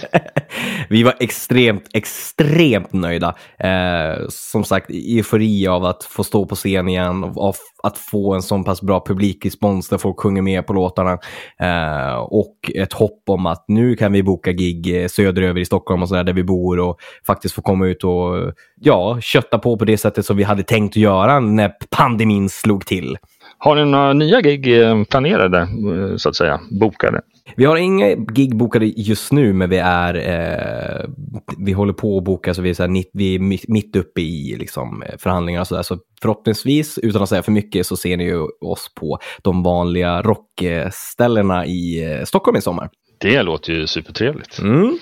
Vi 0.90 1.04
var 1.04 1.14
extremt, 1.20 1.84
extremt 1.94 2.94
nöjda. 2.94 3.36
Eh, 3.60 4.28
som 4.30 4.64
sagt, 4.64 4.90
eufori 4.90 5.68
av 5.68 5.86
att 5.86 6.04
få 6.04 6.24
stå 6.24 6.46
på 6.46 6.56
scen 6.56 6.90
igen, 6.90 7.24
av 7.24 7.58
att 7.84 7.98
få 7.98 8.34
en 8.34 8.42
så 8.42 8.64
pass 8.64 8.82
bra 8.82 9.04
publikrespons 9.06 9.90
där 9.90 9.98
folk 9.98 10.20
sjunger 10.20 10.42
med 10.42 10.68
på 10.68 10.74
låtarna. 10.74 11.18
Eh, 11.60 12.16
och 12.16 12.72
ett 12.76 12.94
hopp 12.94 13.24
om 13.30 13.46
att 13.46 13.66
nu 13.68 13.96
kan 13.96 14.12
vi 14.12 14.24
boka 14.24 14.52
gig 14.52 15.02
eh, 15.02 15.08
söderöver 15.08 15.62
i 15.62 15.66
Stockholm 15.66 16.02
och 16.02 16.10
så 16.10 16.16
där, 16.16 16.24
där 16.24 16.34
vi 16.34 16.44
bor 16.44 16.80
och 16.80 17.00
faktiskt 17.28 17.56
få 17.56 17.62
komma 17.62 17.88
ut 17.88 18.04
och 18.04 18.54
ja, 18.76 19.22
kötta 19.22 19.60
på 19.60 19.78
på 19.78 19.86
det 19.86 19.98
sättet 19.98 20.26
som 20.26 20.38
vi 20.38 20.44
hade 20.44 20.64
tänkt 20.64 20.92
att 20.92 20.96
göra 21.02 21.40
när 21.40 21.72
pandemin 21.90 22.50
slog 22.50 22.86
till. 22.86 23.18
Har 23.62 23.76
ni 23.76 23.86
några 23.86 24.14
nya 24.14 24.42
gig 24.42 24.82
eh, 24.82 25.04
planerade, 25.04 25.60
eh, 25.60 26.16
så 26.18 26.30
att 26.30 26.36
säga, 26.36 26.60
bokade? 26.72 27.22
Vi 27.56 27.66
har 27.66 27.76
inga 27.76 28.16
gig 28.16 28.58
bokade 28.58 28.86
just 28.86 29.32
nu, 29.32 29.54
men 29.54 29.70
vi 29.70 29.78
är 29.78 30.16
eh, 30.16 31.10
vi 31.58 31.72
håller 31.72 31.94
på 31.94 32.18
att 32.18 32.24
boka, 32.24 32.54
så 32.54 32.62
vi 32.62 32.70
är, 32.70 32.74
så 32.74 32.84
här, 32.84 33.04
vi 33.14 33.36
är 33.36 33.40
mitt, 33.72 33.96
uppe 33.96 34.22
i 34.22 34.56
liksom, 34.60 35.04
förhandlingar 35.18 35.62
och 35.62 35.68
sådär. 35.68 35.84
Så 35.84 35.98
förhoppningsvis, 36.22 36.98
utan 36.98 37.24
att 37.24 37.30
säga 37.30 37.44
för 37.44 37.52
mycket, 37.52 37.88
så 37.88 37.98
ser 37.98 38.18
ni 38.18 38.24
ju 38.24 38.48
oss 38.62 38.92
på 38.96 39.20
de 39.42 39.64
vanliga 39.64 40.22
rockställena 40.22 41.66
i 41.66 42.14
eh, 42.14 42.24
Stockholm 42.26 42.58
i 42.58 42.62
sommar. 42.62 42.90
Det 43.18 43.44
låter 43.44 43.74
ju 43.74 43.88
supertrevligt. 43.88 44.60
Mm. 44.60 44.98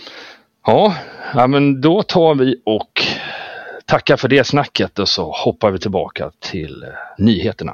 Ja, 0.66 0.96
ja, 1.34 1.48
men 1.48 1.82
då 1.82 2.04
tar 2.04 2.36
vi 2.36 2.62
och 2.66 3.02
tackar 3.86 4.18
för 4.18 4.28
det 4.28 4.44
snacket 4.44 5.00
och 5.00 5.10
så 5.10 5.32
hoppar 5.32 5.72
vi 5.72 5.80
tillbaka 5.80 6.32
till 6.40 6.86
nyheterna. 7.18 7.74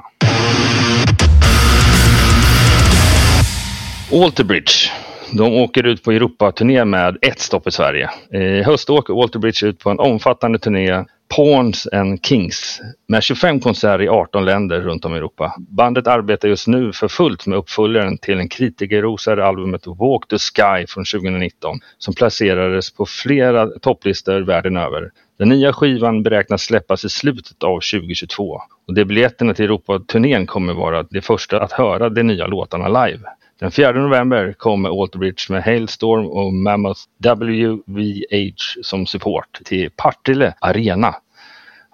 Alterbridge. 4.12 4.90
De 5.32 5.52
åker 5.54 5.86
ut 5.86 6.02
på 6.02 6.12
Europaturné 6.12 6.84
med 6.84 7.18
ett 7.22 7.40
stopp 7.40 7.66
i 7.66 7.70
Sverige. 7.70 8.10
I 8.30 8.62
höst 8.62 8.90
åker 8.90 9.22
Alterbridge 9.22 9.66
ut 9.66 9.78
på 9.78 9.90
en 9.90 9.98
omfattande 9.98 10.58
turné 10.58 11.04
Pawns 11.36 11.88
and 11.92 12.26
Kings 12.26 12.80
med 13.08 13.22
25 13.22 13.60
konserter 13.60 14.02
i 14.04 14.08
18 14.08 14.44
länder 14.44 14.80
runt 14.80 15.04
om 15.04 15.14
i 15.14 15.16
Europa. 15.16 15.54
Bandet 15.58 16.06
arbetar 16.06 16.48
just 16.48 16.66
nu 16.66 16.92
för 16.92 17.08
fullt 17.08 17.46
med 17.46 17.58
uppföljaren 17.58 18.18
till 18.18 18.38
en 18.38 18.48
kritikerrosade 18.48 19.46
albumet 19.46 19.86
Walk 19.86 20.28
the 20.28 20.38
Sky 20.38 20.86
från 20.88 21.04
2019 21.04 21.78
som 21.98 22.14
placerades 22.14 22.90
på 22.94 23.06
flera 23.06 23.66
topplistor 23.66 24.40
världen 24.40 24.76
över. 24.76 25.10
Den 25.38 25.48
nya 25.48 25.72
skivan 25.72 26.22
beräknas 26.22 26.62
släppas 26.62 27.04
i 27.04 27.08
slutet 27.08 27.62
av 27.62 27.74
2022 27.74 28.60
och 28.86 28.94
de 28.94 29.04
biljetterna 29.04 29.54
till 29.54 29.64
Europaturnén 29.64 30.46
kommer 30.46 30.72
vara 30.72 31.02
de 31.02 31.20
första 31.20 31.60
att 31.60 31.72
höra 31.72 32.08
de 32.08 32.22
nya 32.22 32.46
låtarna 32.46 33.06
live. 33.06 33.20
Den 33.64 33.70
4 33.70 33.92
november 33.92 34.52
kommer 34.58 35.02
Alterbridge 35.02 35.46
med 35.48 35.62
Hailstorm 35.62 36.26
och 36.26 36.52
Mammoth 36.52 37.00
WVH 37.18 38.82
som 38.82 39.06
support 39.06 39.60
till 39.64 39.90
Partille 39.96 40.54
Arena. 40.60 41.14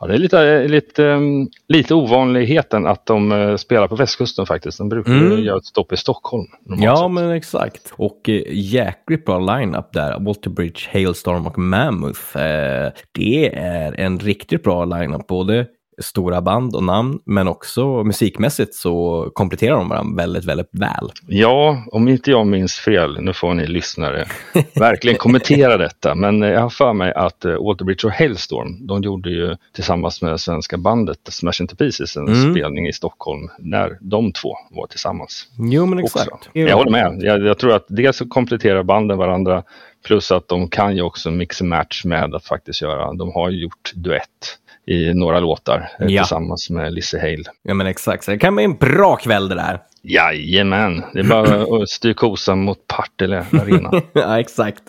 Ja, 0.00 0.06
det 0.06 0.14
är 0.14 0.18
lite, 0.18 0.68
lite, 0.68 1.02
um, 1.04 1.48
lite 1.68 1.94
ovanligheten 1.94 2.86
att 2.86 3.06
de 3.06 3.32
uh, 3.32 3.56
spelar 3.56 3.88
på 3.88 3.96
västkusten 3.96 4.46
faktiskt. 4.46 4.78
De 4.78 4.88
brukar 4.88 5.12
Mm. 5.12 5.26
mm. 5.26 5.44
göra 5.44 5.56
ett 5.56 5.64
stopp 5.64 5.92
i 5.92 5.96
Stockholm. 5.96 6.46
Ja, 6.64 6.96
sett. 6.96 7.10
men 7.10 7.30
exakt. 7.30 7.92
Och 7.96 8.28
eh, 8.28 8.42
jäkligt 8.48 9.24
bra 9.24 9.38
line-up 9.38 9.92
där. 9.92 10.20
Walter 10.20 10.50
Bridge, 10.50 10.80
Hailstorm 10.92 11.46
och 11.46 11.58
Mammoth. 11.58 12.36
Eh, 12.36 12.92
det 13.12 13.54
är 13.54 14.00
en 14.00 14.18
riktigt 14.18 14.62
bra 14.62 14.84
line-up. 14.84 15.26
Både 15.26 15.66
stora 16.00 16.40
band 16.40 16.74
och 16.76 16.84
namn, 16.84 17.18
men 17.26 17.48
också 17.48 18.04
musikmässigt 18.04 18.74
så 18.74 19.28
kompletterar 19.34 19.76
de 19.76 19.88
varandra 19.88 20.16
väldigt, 20.22 20.44
väldigt 20.44 20.68
väl. 20.72 21.10
Ja, 21.26 21.84
om 21.92 22.08
inte 22.08 22.30
jag 22.30 22.46
minns 22.46 22.74
fel, 22.78 23.20
nu 23.20 23.32
får 23.32 23.54
ni 23.54 23.66
lyssnare 23.66 24.26
verkligen 24.74 25.18
kommentera 25.18 25.76
detta, 25.86 26.14
men 26.14 26.42
eh, 26.42 26.48
jag 26.48 26.60
har 26.60 26.70
för 26.70 26.92
mig 26.92 27.12
att 27.14 27.44
uh, 27.44 27.54
Alterbridge 27.68 28.06
och 28.06 28.12
Hailstorm, 28.12 28.86
de 28.86 29.02
gjorde 29.02 29.30
ju 29.30 29.56
tillsammans 29.74 30.22
med 30.22 30.40
svenska 30.40 30.76
bandet 30.78 31.18
Smash 31.28 31.60
Into 31.60 31.76
Pieces 31.76 32.16
en 32.16 32.28
Mm. 32.30 32.54
spelning 32.54 32.88
i 32.88 32.92
Stockholm 32.92 33.50
när 33.58 33.98
de 34.00 34.32
två 34.32 34.56
var 34.70 34.86
tillsammans. 34.86 35.46
Jo, 35.58 35.86
men 35.86 36.04
också. 36.04 36.18
exakt. 36.18 36.48
Jag 36.52 36.76
håller 36.76 36.90
med. 36.90 37.18
Jag, 37.22 37.46
jag 37.46 37.58
tror 37.58 37.72
att 37.72 37.84
dels 37.88 38.16
så 38.16 38.28
kompletterar 38.28 38.82
banden 38.82 39.18
varandra 39.18 39.62
plus 40.06 40.32
att 40.32 40.48
de 40.48 40.68
kan 40.68 40.96
ju 40.96 41.02
också 41.02 41.30
mix 41.30 41.60
and 41.60 41.70
match 41.70 42.04
med 42.04 42.34
att 42.34 42.44
faktiskt 42.44 42.82
göra. 42.82 43.12
De 43.12 43.32
har 43.32 43.50
ju 43.50 43.62
gjort 43.62 43.92
duett 43.94 44.58
i 44.90 45.14
några 45.14 45.40
låtar 45.40 45.88
eh, 46.00 46.06
Ja. 46.06 46.22
tillsammans 46.22 46.70
med 46.70 46.92
Lisse 46.92 47.18
Hale. 47.20 47.44
Ja, 47.62 47.74
men 47.74 47.86
exakt. 47.86 48.24
Så 48.24 48.30
det 48.30 48.38
kan 48.38 48.54
bli 48.54 48.64
en 48.64 48.76
bra 48.76 49.16
kväll 49.16 49.48
det 49.48 49.54
där. 49.54 49.78
Jajamän, 50.02 51.02
det 51.12 51.18
är 51.20 51.24
bara 51.24 51.62
att 51.82 51.88
styra 51.88 52.14
kosan 52.14 52.62
mot 52.64 52.78
Partille 52.86 53.46
Arena. 53.52 53.90
ja, 54.12 54.40
exakt. 54.40 54.82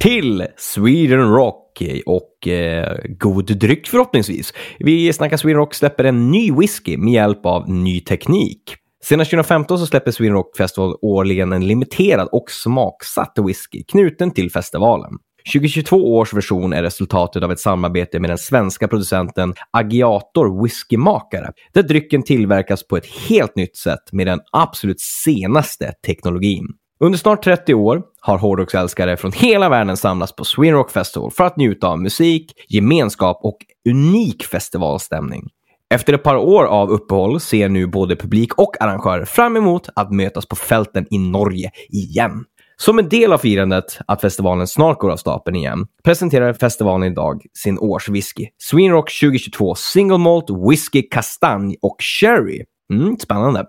Till 0.00 0.46
Sweden 0.56 1.30
Rock 1.32 1.82
och 2.06 2.48
eh, 2.48 2.96
god 3.08 3.58
dryck 3.58 3.86
förhoppningsvis. 3.88 4.52
Vi 4.78 5.12
snackar 5.12 5.36
Sweden 5.36 5.58
Rock 5.58 5.74
släpper 5.74 6.04
en 6.04 6.30
ny 6.30 6.52
whisky 6.52 6.96
med 6.96 7.12
hjälp 7.12 7.46
av 7.46 7.68
ny 7.70 8.00
teknik. 8.00 8.62
Senast 9.04 9.30
2015 9.30 9.78
så 9.78 9.86
släpper 9.86 10.10
Sweden 10.10 10.34
Rock 10.34 10.56
Festival 10.56 10.94
årligen 11.02 11.52
en 11.52 11.66
limiterad 11.66 12.28
och 12.32 12.50
smaksatt 12.50 13.32
whisky 13.46 13.82
knuten 13.84 14.30
till 14.30 14.50
festivalen. 14.52 15.10
2022 15.52 16.16
års 16.16 16.34
version 16.34 16.72
är 16.72 16.82
resultatet 16.82 17.42
av 17.42 17.52
ett 17.52 17.60
samarbete 17.60 18.20
med 18.20 18.30
den 18.30 18.38
svenska 18.38 18.88
producenten 18.88 19.54
Agiator 19.70 20.62
Whiskymakare, 20.62 21.52
där 21.72 21.82
drycken 21.82 22.22
tillverkas 22.22 22.86
på 22.86 22.96
ett 22.96 23.06
helt 23.06 23.56
nytt 23.56 23.76
sätt 23.76 24.12
med 24.12 24.26
den 24.26 24.40
absolut 24.52 25.00
senaste 25.00 25.92
teknologin. 26.06 26.66
Under 27.00 27.18
snart 27.18 27.44
30 27.44 27.74
år 27.74 28.02
har 28.20 28.38
hårdrocksälskare 28.38 29.16
från 29.16 29.32
hela 29.32 29.68
världen 29.68 29.96
samlats 29.96 30.36
på 30.36 30.44
Sweden 30.44 30.74
Rock 30.74 30.90
Festival 30.90 31.30
för 31.30 31.44
att 31.44 31.56
njuta 31.56 31.88
av 31.88 32.00
musik, 32.00 32.52
gemenskap 32.68 33.40
och 33.42 33.56
unik 33.88 34.44
festivalstämning. 34.44 35.48
Efter 35.94 36.12
ett 36.12 36.22
par 36.22 36.36
år 36.36 36.64
av 36.64 36.90
uppehåll 36.90 37.40
ser 37.40 37.68
nu 37.68 37.86
både 37.86 38.16
publik 38.16 38.54
och 38.58 38.82
arrangörer 38.82 39.24
fram 39.24 39.56
emot 39.56 39.88
att 39.94 40.12
mötas 40.12 40.46
på 40.46 40.56
fälten 40.56 41.06
i 41.10 41.18
Norge 41.18 41.70
igen. 41.88 42.44
Som 42.80 42.98
en 42.98 43.08
del 43.08 43.32
av 43.32 43.38
firandet 43.38 43.98
att 44.06 44.20
festivalen 44.20 44.66
snart 44.66 44.98
går 44.98 45.10
av 45.10 45.16
stapeln 45.16 45.56
igen 45.56 45.86
presenterar 46.04 46.52
festivalen 46.52 47.12
idag 47.12 47.42
sin 47.58 47.78
årswhisky. 47.78 48.46
Sweden 48.58 48.92
Rock 48.92 49.20
2022 49.20 49.74
Single 49.74 50.18
Malt 50.18 50.46
Whisky 50.70 51.02
Kastanj 51.02 51.76
och 51.82 51.96
Sherry. 52.00 52.64
Mm, 52.92 53.16
spännande. 53.18 53.64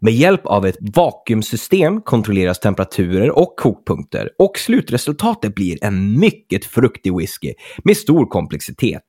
Med 0.00 0.12
hjälp 0.12 0.46
av 0.46 0.66
ett 0.66 0.76
vakuumsystem 0.94 2.00
kontrolleras 2.00 2.60
temperaturer 2.60 3.38
och 3.38 3.56
kokpunkter 3.56 4.28
och 4.38 4.58
slutresultatet 4.58 5.54
blir 5.54 5.84
en 5.84 6.20
mycket 6.20 6.64
fruktig 6.64 7.16
whisky 7.16 7.52
med 7.84 7.96
stor 7.96 8.26
komplexitet. 8.26 9.02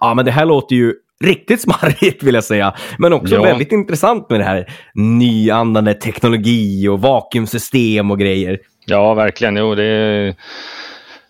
Ja, 0.00 0.14
men 0.14 0.24
det 0.24 0.30
här 0.30 0.44
låter 0.46 0.76
ju 0.76 0.94
riktigt 1.24 1.60
smarrigt 1.60 2.22
vill 2.22 2.34
jag 2.34 2.44
säga, 2.44 2.74
men 2.98 3.12
också 3.12 3.34
Ja. 3.34 3.42
väldigt 3.42 3.72
intressant 3.72 4.30
med 4.30 4.40
det 4.40 4.44
här 4.44 4.72
nyandande 4.94 5.94
teknologi 5.94 6.88
och 6.88 7.00
vakuumsystem 7.00 8.10
och 8.10 8.18
grejer. 8.18 8.58
Ja, 8.84 9.14
verkligen. 9.14 9.56
Jo, 9.56 9.74
det 9.74 9.84
är... 9.84 10.34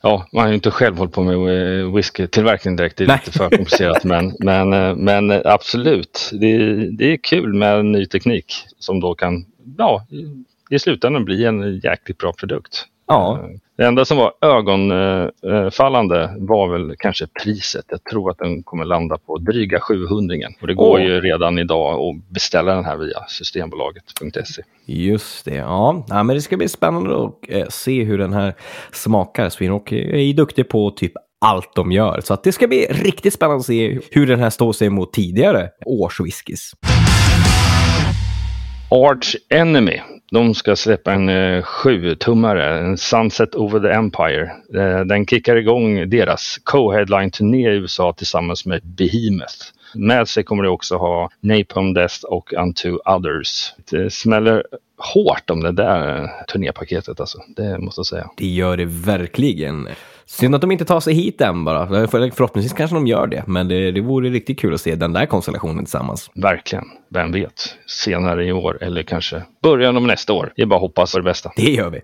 Ja, 0.04 0.26
man 0.32 0.42
har 0.42 0.48
ju 0.48 0.54
inte 0.54 0.70
själv 0.70 0.96
hållit 0.98 1.12
på 1.14 1.22
med 1.22 1.34
eh, 1.80 1.94
whiskytillverkning 1.94 2.76
direkt. 2.76 2.96
Det 2.96 3.04
är 3.04 3.08
Nej. 3.08 3.20
lite 3.26 3.38
för 3.38 3.50
komplicerat. 3.50 4.04
men, 4.04 4.36
men, 4.40 4.72
eh, 4.72 4.94
men 4.96 5.30
eh, 5.30 5.40
absolut, 5.44 6.30
det, 6.40 6.46
är- 6.46 6.88
det 6.98 7.12
är 7.12 7.16
kul 7.16 7.54
med 7.54 7.84
ny 7.84 8.06
teknik 8.06 8.54
som 8.78 9.00
då 9.00 9.14
kan 9.14 9.44
ja, 9.78 10.06
i- 10.70 10.78
slutändan 10.78 11.24
bli 11.24 11.44
en 11.44 11.78
jäkligt 11.78 12.18
bra 12.18 12.32
produkt. 12.32 12.86
Ja, 13.08 13.48
Det 13.82 13.86
enda 13.86 14.04
som 14.04 14.16
var 14.16 14.32
ögonfallande 14.40 16.34
var 16.38 16.68
väl 16.68 16.96
kanske 16.98 17.26
priset. 17.26 17.84
Jag 17.88 18.04
tror 18.04 18.30
att 18.30 18.38
den 18.38 18.62
kommer 18.62 18.84
landa 18.84 19.18
på 19.18 19.38
dryga 19.38 19.80
700 19.80 20.36
Och 20.60 20.66
det 20.66 20.74
går 20.74 20.98
Åh. 20.98 21.02
ju 21.02 21.20
redan 21.20 21.58
idag 21.58 22.00
att 22.00 22.28
beställa 22.34 22.74
den 22.74 22.84
här 22.84 22.96
via 22.96 23.24
systembolaget.se. 23.28 24.62
just 24.86 25.44
det. 25.44 25.54
Ja, 25.54 26.04
ja 26.08 26.22
men 26.22 26.36
det 26.36 26.42
ska 26.42 26.56
bli 26.56 26.68
spännande 26.68 27.24
att 27.24 27.34
eh, 27.48 27.66
se 27.68 28.04
hur 28.04 28.18
den 28.18 28.32
här 28.32 28.54
smakar. 28.92 29.48
Swinrock 29.48 29.92
är 29.92 30.18
ju 30.18 30.32
duktig 30.32 30.68
på 30.68 30.90
typ 30.90 31.12
allt 31.40 31.74
de 31.74 31.92
gör, 31.92 32.20
så 32.20 32.34
att 32.34 32.44
det 32.44 32.52
ska 32.52 32.68
bli 32.68 32.86
riktigt 32.90 33.34
spännande 33.34 33.60
att 33.60 33.66
se 33.66 34.00
hur 34.10 34.26
den 34.26 34.40
här 34.40 34.50
står 34.50 34.72
sig 34.72 34.90
mot 34.90 35.12
tidigare 35.12 35.68
årswhiskys. 35.86 36.72
Arch 38.92 39.36
Enemy. 39.48 40.00
De 40.30 40.54
ska 40.54 40.76
släppa 40.76 41.12
en 41.12 41.28
eh, 41.28 41.62
sjutummare, 41.62 42.78
en 42.78 42.98
Sunset 42.98 43.54
Over 43.54 43.80
the 43.80 43.88
Empire. 43.88 44.42
Eh, 44.74 45.00
den 45.00 45.26
kickar 45.26 45.56
igång 45.56 46.10
deras 46.10 46.58
co-headline-turné 46.64 47.70
i 47.70 47.76
USA 47.76 48.12
tillsammans 48.12 48.66
med 48.66 48.80
Behemoth. 48.84 49.56
Med 49.94 50.28
sig 50.28 50.44
kommer 50.44 50.62
de 50.62 50.68
också 50.68 50.96
ha 50.96 51.30
Napalm 51.40 51.94
Death 51.94 52.24
och 52.24 52.52
Unto 52.52 52.98
Others. 53.04 53.72
Det 53.90 54.12
smäller 54.12 54.64
hårt 55.14 55.50
om 55.50 55.62
det 55.62 55.72
där 55.72 56.30
turnépaketet 56.52 57.20
alltså, 57.20 57.38
det 57.56 57.78
måste 57.78 57.98
jag 57.98 58.06
säga. 58.06 58.30
Det 58.36 58.46
gör 58.46 58.76
det 58.76 58.86
verkligen. 58.86 59.88
Synd 60.26 60.54
att 60.54 60.60
de 60.60 60.72
inte 60.72 60.84
tar 60.84 61.00
sig 61.00 61.14
hit 61.14 61.40
än 61.40 61.64
bara. 61.64 61.86
För- 61.86 62.30
Förhoppningsvis 62.30 62.72
kanske 62.72 62.96
de 62.96 63.06
gör 63.06 63.26
det, 63.26 63.44
men 63.46 63.68
det, 63.68 63.90
det 63.90 64.00
vore 64.00 64.28
riktigt 64.30 64.60
kul 64.60 64.74
att 64.74 64.80
se 64.80 64.94
den 64.94 65.12
där 65.12 65.26
konstellationen 65.26 65.84
tillsammans. 65.84 66.30
Verkligen, 66.34 66.84
vem 67.10 67.32
vet? 67.32 67.74
Senare 67.86 68.44
i 68.46 68.52
år 68.52 68.78
eller 68.82 69.02
kanske 69.02 69.42
början 69.62 69.96
av 69.96 70.02
nästa 70.06 70.32
år. 70.32 70.52
Det 70.56 70.62
är 70.62 70.66
bara 70.66 70.76
att 70.76 70.80
hoppas 70.80 71.12
på 71.12 71.18
det 71.18 71.24
bästa. 71.24 71.50
Det 71.56 71.70
gör 71.70 71.90
vi. 71.90 72.00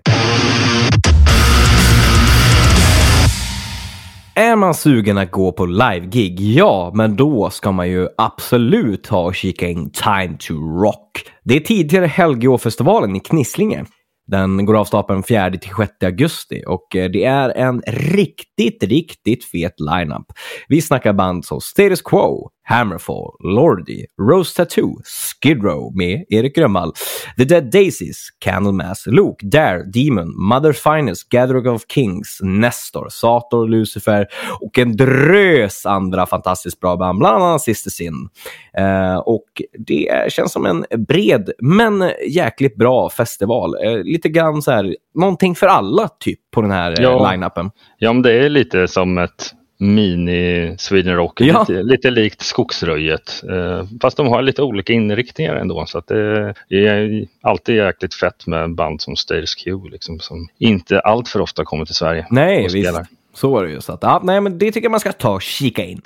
Är 4.35 4.55
man 4.55 4.73
sugen 4.73 5.17
att 5.17 5.31
gå 5.31 5.51
på 5.51 5.65
live-gig? 5.65 6.39
Ja, 6.41 6.91
men 6.95 7.15
då 7.15 7.49
ska 7.49 7.71
man 7.71 7.89
ju 7.89 8.07
absolut 8.17 9.07
ha 9.07 9.21
och 9.23 9.35
kika 9.35 9.67
in 9.67 9.91
Time 9.91 10.37
to 10.39 10.53
Rock. 10.53 11.11
Det 11.43 11.55
är 11.55 11.59
tidigare 11.59 12.05
Helgeåfestivalen 12.05 13.15
i 13.15 13.19
Knislinge. 13.19 13.85
Den 14.31 14.65
går 14.65 14.77
av 14.77 14.85
stapeln 14.85 15.23
4 15.23 15.51
till 15.51 15.71
6 15.77 15.91
augusti 16.03 16.63
och 16.67 16.95
eh, 16.95 17.09
det 17.09 17.23
är 17.23 17.49
en 17.49 17.81
riktigt, 17.87 18.83
riktigt 18.83 19.45
fet 19.45 19.75
lineup. 19.79 20.25
Vi 20.67 20.81
snackar 20.81 21.13
band 21.13 21.45
som 21.45 21.61
Status 21.61 22.01
Quo, 22.01 22.49
Hammerfall, 22.69 23.35
Lordi, 23.43 24.05
Rose 24.21 24.55
Tattoo, 24.55 24.95
Skid 25.03 25.63
Row 25.63 25.95
med 25.97 26.25
Erik 26.29 26.55
Grönvall, 26.55 26.93
The 27.37 27.43
Dead 27.43 27.71
Daisies, 27.71 28.29
Candlemass, 28.39 29.07
Luke, 29.07 29.45
Dare, 29.47 29.83
Demon, 29.83 30.33
Mother 30.35 30.73
Finest, 30.73 31.29
Gathering 31.29 31.67
of 31.69 31.81
Kings, 31.93 32.39
Nestor, 32.43 33.07
Sator, 33.09 33.67
Lucifer 33.67 34.27
och 34.61 34.77
en 34.79 34.95
drös 34.97 35.85
andra 35.85 36.25
fantastiskt 36.25 36.79
bra 36.79 36.95
band, 36.97 37.19
bland 37.19 37.43
annat 37.43 37.61
Sister 37.61 37.89
Sin. 37.91 38.29
Eh, 38.77 39.15
och 39.17 39.61
det 39.87 40.31
känns 40.33 40.51
som 40.51 40.65
en 40.65 40.85
bred 41.07 41.51
men 41.61 42.11
jäkligt 42.27 42.75
bra 42.75 43.09
festival. 43.09 43.75
Eh, 43.83 44.03
lite 44.03 44.29
grann 44.29 44.61
så 44.61 44.71
här, 44.71 44.95
någonting 45.15 45.55
för 45.55 45.67
alla 45.67 46.07
typ 46.19 46.39
på 46.51 46.61
den 46.61 46.71
här 46.71 46.95
Ja. 47.01 47.09
eh, 47.25 47.31
line-upen. 47.31 47.71
Ja, 47.97 48.13
men 48.13 48.21
det 48.21 48.33
är 48.33 48.49
lite 48.49 48.87
som 48.87 49.17
ett 49.17 49.53
mini 49.79 50.75
Sweden 50.77 51.15
Rock. 51.15 51.41
Ja. 51.41 51.59
Lite, 51.59 51.83
lite 51.83 52.09
likt 52.09 52.41
Skogsröjet. 52.41 53.43
Eh, 53.49 53.85
fast 54.01 54.17
de 54.17 54.27
har 54.27 54.41
lite 54.41 54.61
olika 54.61 54.93
inriktningar 54.93 55.55
ändå. 55.55 55.85
Så 55.85 55.97
att 55.97 56.07
det 56.07 56.47
är 56.69 57.25
alltid 57.41 57.75
jäkligt 57.75 58.13
fett 58.13 58.47
med 58.47 58.75
band 58.75 59.01
som 59.01 59.15
Status 59.15 59.55
Q. 59.55 59.71
Liksom, 59.91 60.19
som 60.19 60.47
inte 60.57 60.99
allt 60.99 61.27
för 61.27 61.41
ofta 61.41 61.65
kommer 61.65 61.85
till 61.85 61.95
Sverige. 61.95 62.27
Nej, 62.29 62.67
visst. 62.73 62.99
Så 63.33 63.59
är 63.59 63.63
det 63.63 63.71
ju. 63.71 63.81
Så 63.81 63.93
att, 63.93 63.99
ja, 64.01 64.21
nej, 64.23 64.41
men 64.41 64.57
det 64.57 64.71
tycker 64.71 64.85
jag 64.85 64.91
man 64.91 64.99
ska 64.99 65.11
ta 65.11 65.33
och 65.33 65.41
kika 65.41 65.85
in. 65.85 66.01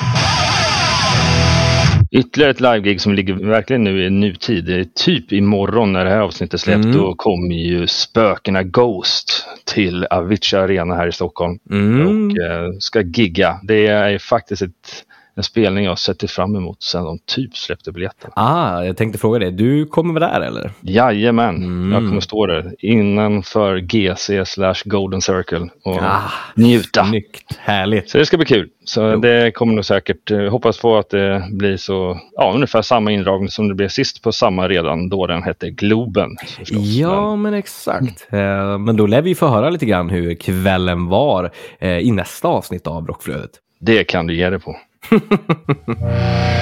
Ytterligare 2.15 2.51
ett 2.51 2.61
livegig 2.61 3.01
som 3.01 3.13
ligger 3.13 3.33
verkligen 3.33 3.83
nu 3.83 4.05
i 4.05 4.09
nutid. 4.09 4.65
Det 4.65 4.79
är 4.79 4.83
typ 4.83 5.31
imorgon 5.31 5.93
när 5.93 6.05
det 6.05 6.11
här 6.11 6.19
avsnittet 6.19 6.61
släpps. 6.61 6.85
Mm. 6.85 6.97
Då 6.97 7.15
kommer 7.15 7.55
ju 7.55 7.87
spökena 7.87 8.63
Ghost 8.63 9.45
till 9.65 10.05
Avicii 10.05 10.59
Arena 10.59 10.95
här 10.95 11.07
i 11.07 11.11
Stockholm. 11.11 11.59
Mm. 11.71 12.07
och 12.07 12.37
eh, 12.37 12.71
ska 12.79 13.01
gigga. 13.01 13.59
Det 13.63 13.87
är 13.87 14.17
faktiskt 14.17 14.61
ett, 14.61 15.05
en 15.35 15.43
spelning 15.43 15.85
jag 15.85 15.99
sett 15.99 16.31
fram 16.31 16.55
emot 16.55 16.83
sedan 16.83 17.03
de 17.05 17.19
typ 17.25 17.57
släppte 17.57 17.91
biljetten. 17.91 18.31
Ah, 18.35 18.83
jag 18.83 18.97
tänkte 18.97 19.19
fråga 19.19 19.39
dig. 19.39 19.51
Du 19.51 19.85
kommer 19.85 20.19
vara 20.19 20.31
där 20.31 20.41
eller? 20.41 20.71
Jajamän, 20.81 21.55
Mm. 21.55 21.91
jag 21.91 22.09
kommer 22.09 22.21
stå 22.21 22.45
där 22.45 22.75
innanför 22.79 23.77
GC 23.77 24.45
slash 24.45 24.75
Golden 24.85 25.21
Circle 25.21 25.69
och 25.83 26.01
Ah, 26.01 26.21
njuta. 26.55 27.05
Snyggt. 27.05 27.57
Härligt. 27.59 28.09
Så 28.09 28.17
det 28.17 28.25
ska 28.25 28.37
bli 28.37 28.45
kul. 28.45 28.69
Så 28.85 29.01
Jo. 29.01 29.19
det 29.19 29.51
kommer 29.51 29.73
nog 29.73 29.85
säkert, 29.85 30.31
eh, 30.31 30.39
hoppas 30.49 30.77
på 30.79 30.97
att 30.97 31.09
det 31.09 31.43
blir 31.51 31.77
så, 31.77 32.19
ja 32.35 32.51
ungefär 32.55 32.81
samma 32.81 33.11
indragning 33.11 33.49
som 33.49 33.67
det 33.67 33.75
blev 33.75 33.87
sist 33.89 34.21
på 34.23 34.31
samma 34.31 34.67
redan 34.67 35.09
då 35.09 35.27
den 35.27 35.43
hette 35.43 35.69
Globen. 35.69 36.29
förstås. 36.57 36.77
Ja, 36.83 37.35
men 37.35 37.53
exakt. 37.53 38.27
Eh, 38.33 38.77
Men 38.77 38.97
då 38.97 39.07
lär 39.07 39.21
vi 39.21 39.35
få 39.35 39.47
höra 39.47 39.69
lite 39.69 39.85
grann 39.85 40.09
hur 40.09 40.35
kvällen 40.35 41.05
var 41.07 41.51
eh, 41.79 41.97
i 41.97 42.11
nästa 42.11 42.47
avsnitt 42.47 42.87
av 42.87 43.07
Rockflödet. 43.07 43.51
Men 43.79 43.95
det 43.95 44.03
kan 44.03 44.27
du 44.27 44.35
ge 44.35 44.49
dig 44.49 44.59
på. 44.59 44.75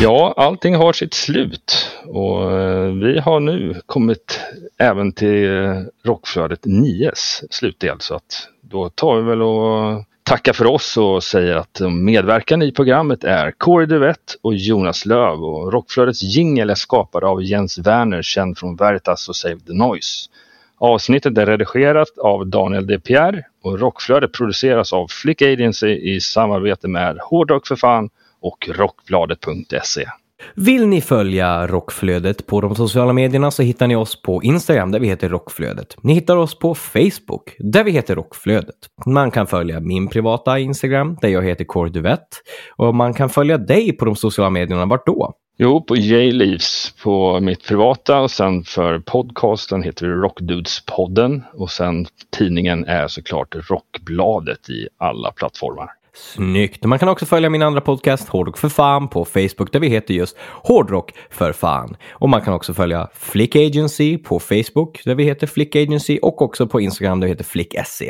Ja, 0.00 0.34
allting 0.36 0.74
har 0.74 0.92
sitt 0.92 1.14
slut. 1.14 1.90
Och 2.06 2.52
eh, 2.52 2.92
vi 2.92 3.18
har 3.18 3.40
nu 3.40 3.80
kommit 3.86 4.40
även 4.78 5.12
till 5.12 5.64
eh, 5.64 5.80
Rockflödet 6.04 6.64
9s 6.64 7.44
slutdel. 7.50 7.96
Så 8.00 8.14
att 8.14 8.48
då 8.60 8.88
tar 8.88 9.16
vi 9.16 9.22
väl 9.22 9.42
och 9.42 10.04
tackar 10.22 10.52
för 10.52 10.64
oss 10.64 10.96
och 10.96 11.24
säger 11.24 11.56
att 11.56 11.80
medverkan 11.80 12.04
medverkande 12.04 12.66
i 12.66 12.72
programmet 12.72 13.24
är 13.24 13.50
Corey 13.50 13.86
Duvett 13.86 14.36
och 14.42 14.54
Jonas 14.54 15.06
Löv. 15.06 15.44
Och 15.44 15.72
Rockflödets 15.72 16.22
jingel 16.22 16.70
är 16.70 16.74
skapad 16.74 17.24
av 17.24 17.42
Jens 17.42 17.78
Werner 17.78 18.22
känd 18.22 18.58
från 18.58 18.76
Veritas 18.76 19.28
och 19.28 19.36
Save 19.36 19.60
the 19.60 19.72
Noise. 19.72 20.30
Avsnittet 20.78 21.38
är 21.38 21.46
redigerat 21.46 22.18
av 22.18 22.46
Daniel 22.46 22.86
De 22.86 22.98
Pierre 22.98 23.42
och 23.64 23.80
Rockflödet 23.80 24.32
produceras 24.32 24.92
av 24.92 25.06
Flick 25.08 25.42
Agency 25.42 26.14
i 26.14 26.20
samarbete 26.20 26.88
med 26.88 27.18
Hårdrock 27.20 27.66
för 27.66 27.76
fan 27.76 28.10
och 28.40 28.68
Rockbladet.se. 28.68 30.06
Vill 30.54 30.86
ni 30.86 31.00
följa 31.00 31.66
Rockflödet 31.66 32.46
på 32.46 32.60
de 32.60 32.74
sociala 32.74 33.12
medierna 33.12 33.50
så 33.50 33.62
hittar 33.62 33.86
ni 33.86 33.96
oss 33.96 34.22
på 34.22 34.42
Instagram 34.42 34.90
där 34.90 35.00
vi 35.00 35.08
heter 35.08 35.28
Rockflödet. 35.28 35.96
Ni 36.00 36.14
hittar 36.14 36.36
oss 36.36 36.58
på 36.58 36.74
Facebook 36.74 37.56
där 37.58 37.84
vi 37.84 37.90
heter 37.90 38.14
Rockflödet. 38.14 38.76
Man 39.06 39.30
kan 39.30 39.46
följa 39.46 39.80
min 39.80 40.08
privata 40.08 40.58
Instagram 40.58 41.18
där 41.20 41.28
jag 41.28 41.42
heter 41.42 41.64
Corduvett 41.64 42.28
och 42.76 42.94
man 42.94 43.14
kan 43.14 43.28
följa 43.28 43.58
dig 43.58 43.92
på 43.92 44.04
de 44.04 44.16
sociala 44.16 44.50
medierna. 44.50 44.86
Vart 44.86 45.06
då? 45.06 45.34
Jo, 45.58 45.80
på 45.80 45.96
J-Leaves 45.96 46.94
på 47.02 47.40
mitt 47.40 47.66
privata 47.66 48.20
och 48.20 48.30
sen 48.30 48.64
för 48.64 48.98
podcasten 48.98 49.82
heter 49.82 50.06
det 50.06 50.14
Rockdudespodden 50.14 51.44
och 51.54 51.70
sen 51.70 52.06
tidningen 52.38 52.84
är 52.84 53.08
såklart 53.08 53.54
Rockbladet 53.70 54.70
i 54.70 54.88
alla 54.98 55.32
plattformar. 55.32 55.90
Snyggt! 56.14 56.84
Man 56.84 56.98
kan 56.98 57.08
också 57.08 57.26
följa 57.26 57.50
min 57.50 57.62
andra 57.62 57.80
podcast 57.80 58.28
Hårdrock 58.28 58.58
för 58.58 58.68
fan 58.68 59.08
på 59.08 59.24
Facebook 59.24 59.72
där 59.72 59.80
vi 59.80 59.88
heter 59.88 60.14
just 60.14 60.36
Hårdrock 60.38 61.12
för 61.30 61.52
fan. 61.52 61.96
Och 62.10 62.28
man 62.28 62.42
kan 62.42 62.54
också 62.54 62.74
följa 62.74 63.08
Flick 63.14 63.56
Agency 63.56 64.18
på 64.18 64.40
Facebook 64.40 65.04
där 65.04 65.14
vi 65.14 65.24
heter 65.24 65.46
Flick 65.46 65.76
Agency 65.76 66.18
och 66.22 66.42
också 66.42 66.66
på 66.66 66.80
Instagram 66.80 67.20
där 67.20 67.26
vi 67.26 67.32
heter 67.32 67.44
Flick 67.44 67.74
SC. 67.86 68.02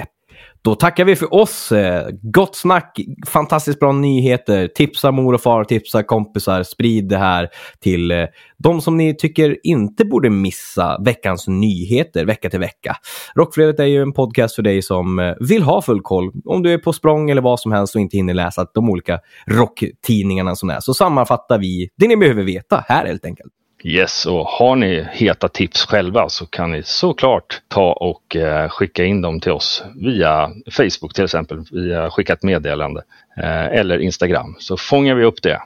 Då 0.66 0.74
tackar 0.74 1.05
vi 1.05 1.16
för 1.16 1.35
oss. 1.35 1.72
Eh, 1.72 2.09
gott 2.22 2.57
snack, 2.57 3.00
fantastiskt 3.26 3.81
bra 3.81 3.92
nyheter. 3.92 4.68
Tipsa 4.68 5.11
mor 5.11 5.35
och 5.35 5.40
far, 5.40 5.64
tipsa 5.64 6.02
kompisar. 6.02 6.62
Sprid 6.62 7.09
det 7.09 7.16
här 7.16 7.48
till 7.81 8.11
eh, 8.11 8.24
de 8.59 8.81
som 8.81 8.96
ni 8.96 9.16
tycker 9.16 9.57
inte 9.62 10.05
borde 10.05 10.31
missa 10.31 10.98
veckans 11.05 11.48
nyheter 11.48 12.24
vecka 12.24 12.50
till 12.50 12.61
vecka. 12.61 12.96
Rockflödet 13.35 13.81
är 13.81 13.85
ju 13.85 14.02
en 14.02 14.12
podcast 14.12 14.55
för 14.55 14.62
dig 14.62 14.83
som 14.83 15.18
eh, 15.18 15.35
vill 15.40 15.62
ha 15.62 15.83
full 15.83 16.00
koll. 16.00 16.33
Om 16.44 16.62
du 16.62 16.72
är 16.72 16.79
på 16.79 16.92
språng 16.92 17.31
eller 17.31 17.42
vad 17.42 17.61
som 17.61 17.72
helst 17.72 17.94
och 17.94 18.00
inte 18.00 18.16
hinner 18.16 18.35
läsa 18.35 18.66
de 18.74 18.90
olika 18.90 19.20
rocktidningarna 19.46 20.57
som 20.57 20.70
är. 20.70 20.81
Så 20.81 20.94
sammanfattar 20.94 21.59
vi 21.59 21.88
det 21.96 22.09
ni 22.09 22.16
behöver 22.16 22.42
veta 22.42 22.85
här 22.88 23.07
helt 23.07 23.24
enkelt. 23.24 23.52
Yes, 23.88 24.27
och 24.27 24.46
har 24.46 24.77
ni 24.77 25.07
heta 25.12 25.49
tips 25.49 25.87
själva 25.87 26.29
så 26.29 26.46
kan 26.46 26.72
ni 26.72 26.83
såklart 26.83 27.61
ta 27.68 27.92
och 27.92 28.37
eh, 28.37 28.68
skicka 28.68 29.05
in 29.05 29.22
dem 29.22 29.40
till 29.40 29.53
oss 29.53 29.85
via 29.96 30.51
Facebook 30.70 31.14
till 31.14 31.25
exempel, 31.25 31.64
via 31.70 32.11
skicka 32.11 32.33
ett 32.33 32.42
meddelande 32.42 33.03
eh, 33.37 33.66
eller 33.66 33.99
Instagram 33.99 34.57
så 34.59 34.77
fångar 34.77 35.14
vi 35.14 35.25
upp 35.25 35.42
det. 35.42 35.61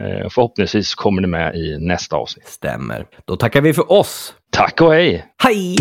Eh, 0.00 0.28
förhoppningsvis 0.28 0.94
kommer 0.94 1.22
det 1.22 1.28
med 1.28 1.56
i 1.56 1.78
nästa 1.78 2.16
avsnitt. 2.16 2.46
Stämmer. 2.46 3.06
Då 3.24 3.36
tackar 3.36 3.60
vi 3.60 3.74
för 3.74 3.92
oss. 3.92 4.34
Tack 4.50 4.80
och 4.80 4.92
hej! 4.92 5.26
Hej! 5.42 5.76